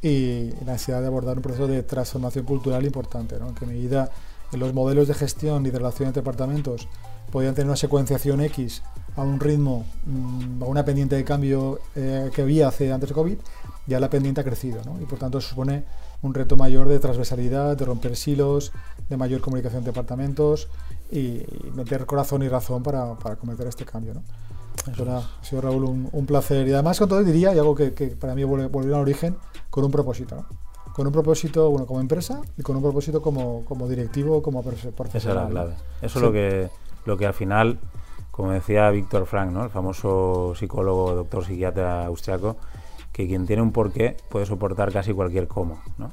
Y 0.01 0.51
la 0.65 0.73
necesidad 0.73 1.01
de 1.01 1.07
abordar 1.07 1.37
un 1.37 1.43
proceso 1.43 1.67
de 1.67 1.83
transformación 1.83 2.45
cultural 2.45 2.83
importante, 2.85 3.37
¿no? 3.39 3.49
en 3.49 3.55
que 3.55 3.65
medida 3.65 4.09
los 4.53 4.73
modelos 4.73 5.07
de 5.07 5.13
gestión 5.13 5.65
y 5.65 5.69
de 5.69 5.77
relación 5.77 6.07
entre 6.07 6.21
departamentos 6.21 6.87
podían 7.31 7.53
tener 7.53 7.67
una 7.67 7.75
secuenciación 7.75 8.41
X 8.41 8.81
a 9.15 9.21
un 9.21 9.39
ritmo, 9.39 9.85
mm, 10.05 10.63
a 10.63 10.65
una 10.65 10.85
pendiente 10.85 11.15
de 11.15 11.23
cambio 11.23 11.79
eh, 11.95 12.29
que 12.33 12.43
había 12.43 12.67
hace 12.67 12.91
antes 12.91 13.09
de 13.09 13.15
COVID, 13.15 13.37
ya 13.87 13.99
la 13.99 14.09
pendiente 14.09 14.41
ha 14.41 14.43
crecido, 14.43 14.81
¿no? 14.85 15.01
Y 15.01 15.05
por 15.05 15.17
tanto 15.19 15.41
supone 15.41 15.83
un 16.21 16.33
reto 16.33 16.55
mayor 16.55 16.87
de 16.87 16.99
transversalidad, 16.99 17.77
de 17.77 17.85
romper 17.85 18.15
silos, 18.15 18.71
de 19.09 19.17
mayor 19.17 19.41
comunicación 19.41 19.83
de 19.83 19.91
departamentos 19.91 20.67
y, 21.11 21.43
meter 21.73 22.05
corazón 22.05 22.43
y 22.43 22.49
razón 22.49 22.83
para, 22.83 23.15
para 23.15 23.35
cometer 23.35 23.67
este 23.67 23.85
cambio. 23.85 24.13
¿no? 24.13 24.21
ha 25.11 25.43
sido 25.43 25.61
Raúl 25.61 25.83
un, 26.11 26.25
placer 26.25 26.67
y 26.67 26.73
además 26.73 26.99
con 26.99 27.09
todo 27.09 27.23
diría, 27.23 27.53
y 27.53 27.59
algo 27.59 27.75
que, 27.75 27.91
para 28.19 28.35
mí 28.35 28.43
volvió 28.43 28.95
al 28.95 29.01
origen, 29.01 29.37
con 29.69 29.83
un 29.83 29.91
propósito. 29.91 30.35
¿no? 30.35 30.45
Con 30.97 31.05
un 31.05 31.13
propósito 31.13 31.69
bueno, 31.69 31.85
como 31.85 32.01
empresa 32.01 32.41
y 32.57 32.63
con 32.63 32.75
un 32.75 32.81
propósito 32.81 33.21
como, 33.21 33.63
como 33.65 33.87
directivo, 33.87 34.41
como 34.41 34.63
profesional. 34.63 35.05
Esa 35.13 35.29
es 35.29 35.35
la 35.35 35.47
clave. 35.47 35.73
Eso 36.01 36.17
es 36.17 36.25
lo 36.25 36.31
que, 36.31 36.69
lo 37.05 37.15
que 37.17 37.27
al 37.27 37.35
final, 37.35 37.77
como 38.31 38.49
decía 38.49 38.89
Víctor 38.89 39.27
Frank, 39.27 39.51
¿no? 39.51 39.63
el 39.63 39.69
famoso 39.69 40.55
psicólogo, 40.55 41.13
doctor 41.13 41.45
psiquiatra 41.45 42.03
austriaco, 42.07 42.57
que 43.17 43.27
quien 43.27 43.47
tiene 43.47 43.63
un 43.63 43.71
porqué 43.71 44.15
puede 44.29 44.45
soportar 44.45 44.93
casi 44.93 45.11
cualquier 45.11 45.47
cómo, 45.47 45.81
¿no? 45.97 46.11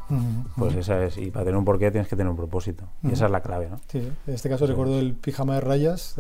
Pues 0.56 0.74
esa 0.74 1.04
es, 1.04 1.18
y 1.18 1.30
para 1.30 1.44
tener 1.44 1.58
un 1.58 1.64
porqué 1.66 1.90
tienes 1.90 2.08
que 2.08 2.16
tener 2.16 2.30
un 2.30 2.36
propósito, 2.36 2.86
y 3.02 3.12
esa 3.12 3.26
es 3.26 3.30
la 3.30 3.42
clave, 3.42 3.68
¿no? 3.68 3.78
Sí, 3.88 3.98
en 3.98 4.34
este 4.34 4.48
caso 4.48 4.66
recuerdo 4.66 4.98
el 4.98 5.12
pijama 5.12 5.56
de 5.56 5.60
rayas, 5.60 6.16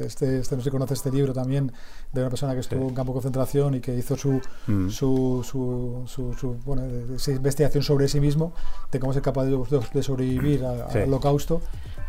este, 0.00 0.38
este, 0.38 0.56
no 0.56 0.62
sé 0.62 0.64
si 0.64 0.70
conoce 0.70 0.94
este 0.94 1.10
libro 1.10 1.34
también, 1.34 1.70
de 2.14 2.22
una 2.22 2.30
persona 2.30 2.54
que 2.54 2.60
estuvo 2.60 2.88
en 2.88 2.94
campo 2.94 3.12
de 3.12 3.16
concentración 3.16 3.74
y 3.74 3.80
que 3.80 3.94
hizo 3.94 4.16
su, 4.16 4.40
su, 4.88 5.44
su, 5.44 6.34
su, 6.34 6.56
bueno, 6.64 6.82
investigación 7.28 7.82
sobre 7.82 8.08
sí 8.08 8.18
mismo, 8.18 8.54
de 8.90 9.00
cómo 9.00 9.12
ser 9.12 9.20
capaz 9.20 9.44
de, 9.44 10.02
sobrevivir 10.02 10.64
al 10.64 11.08
holocausto 11.08 11.60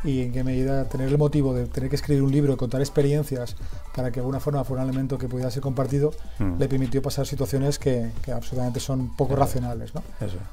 y 0.04 0.22
en 0.22 0.32
qué 0.32 0.44
medida 0.44 0.86
tener 0.89 1.10
el 1.10 1.18
motivo 1.18 1.54
de 1.54 1.66
tener 1.66 1.89
que 1.89 1.96
escribir 1.96 2.24
un 2.24 2.32
libro, 2.32 2.58
contar 2.58 2.82
experiencias 2.82 3.56
para 3.96 4.10
que 4.10 4.16
de 4.16 4.22
alguna 4.22 4.39
forma 4.39 4.63
fuera 4.63 4.84
un 4.84 4.89
elemento 4.89 5.18
que 5.18 5.28
pudiera 5.28 5.50
ser 5.50 5.62
compartido, 5.62 6.12
mm. 6.39 6.60
le 6.60 6.68
permitió 6.68 7.02
pasar 7.02 7.26
situaciones 7.26 7.80
que, 7.80 8.12
que 8.22 8.32
absolutamente 8.32 8.80
son 8.80 9.16
poco 9.16 9.36
racionales. 9.36 9.96
¿no? 9.96 10.04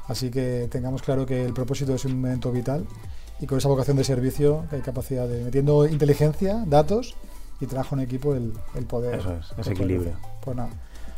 Así 0.09 0.31
que 0.31 0.69
tengamos 0.71 1.03
claro 1.03 1.27
que 1.27 1.45
el 1.45 1.53
propósito 1.53 1.95
es 1.95 2.05
un 2.05 2.21
momento 2.21 2.53
vital 2.53 2.87
y 3.41 3.47
con 3.47 3.59
esa 3.59 3.69
vocación 3.69 3.97
de 3.97 4.05
servicio 4.05 4.65
hay 4.71 4.81
capacidad 4.81 5.27
de, 5.27 5.43
metiendo 5.45 5.87
inteligencia, 5.87 6.63
datos 6.67 7.15
y 7.61 7.67
trabajo 7.67 7.95
en 7.95 8.03
equipo, 8.03 8.35
el, 8.35 8.53
el 8.75 8.85
poder. 8.85 9.19
Eso 9.19 9.35
es, 9.35 9.47
ese 9.59 9.73
equilibrio. 9.73 10.13
Pues 10.43 10.57
nada. 10.57 10.71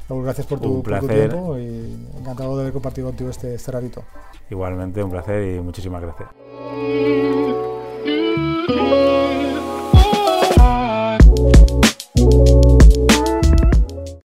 Raúl, 0.09 0.25
gracias 0.25 0.47
por 0.47 0.61
tu, 0.61 0.83
por 0.83 1.01
tu, 1.01 1.09
tiempo 1.09 1.59
y 1.59 2.09
encantado 2.19 2.57
de 2.57 2.63
haber 2.63 2.73
compartido 2.73 3.09
contigo 3.09 3.31
este, 3.31 3.55
este 3.55 3.71
ratito. 3.71 4.03
Igualmente, 4.51 5.03
un 5.03 5.11
placer 5.11 5.57
y 5.57 5.61
muchísimas 5.61 6.03
gracias. 6.03 6.29
Bye. 12.15 12.62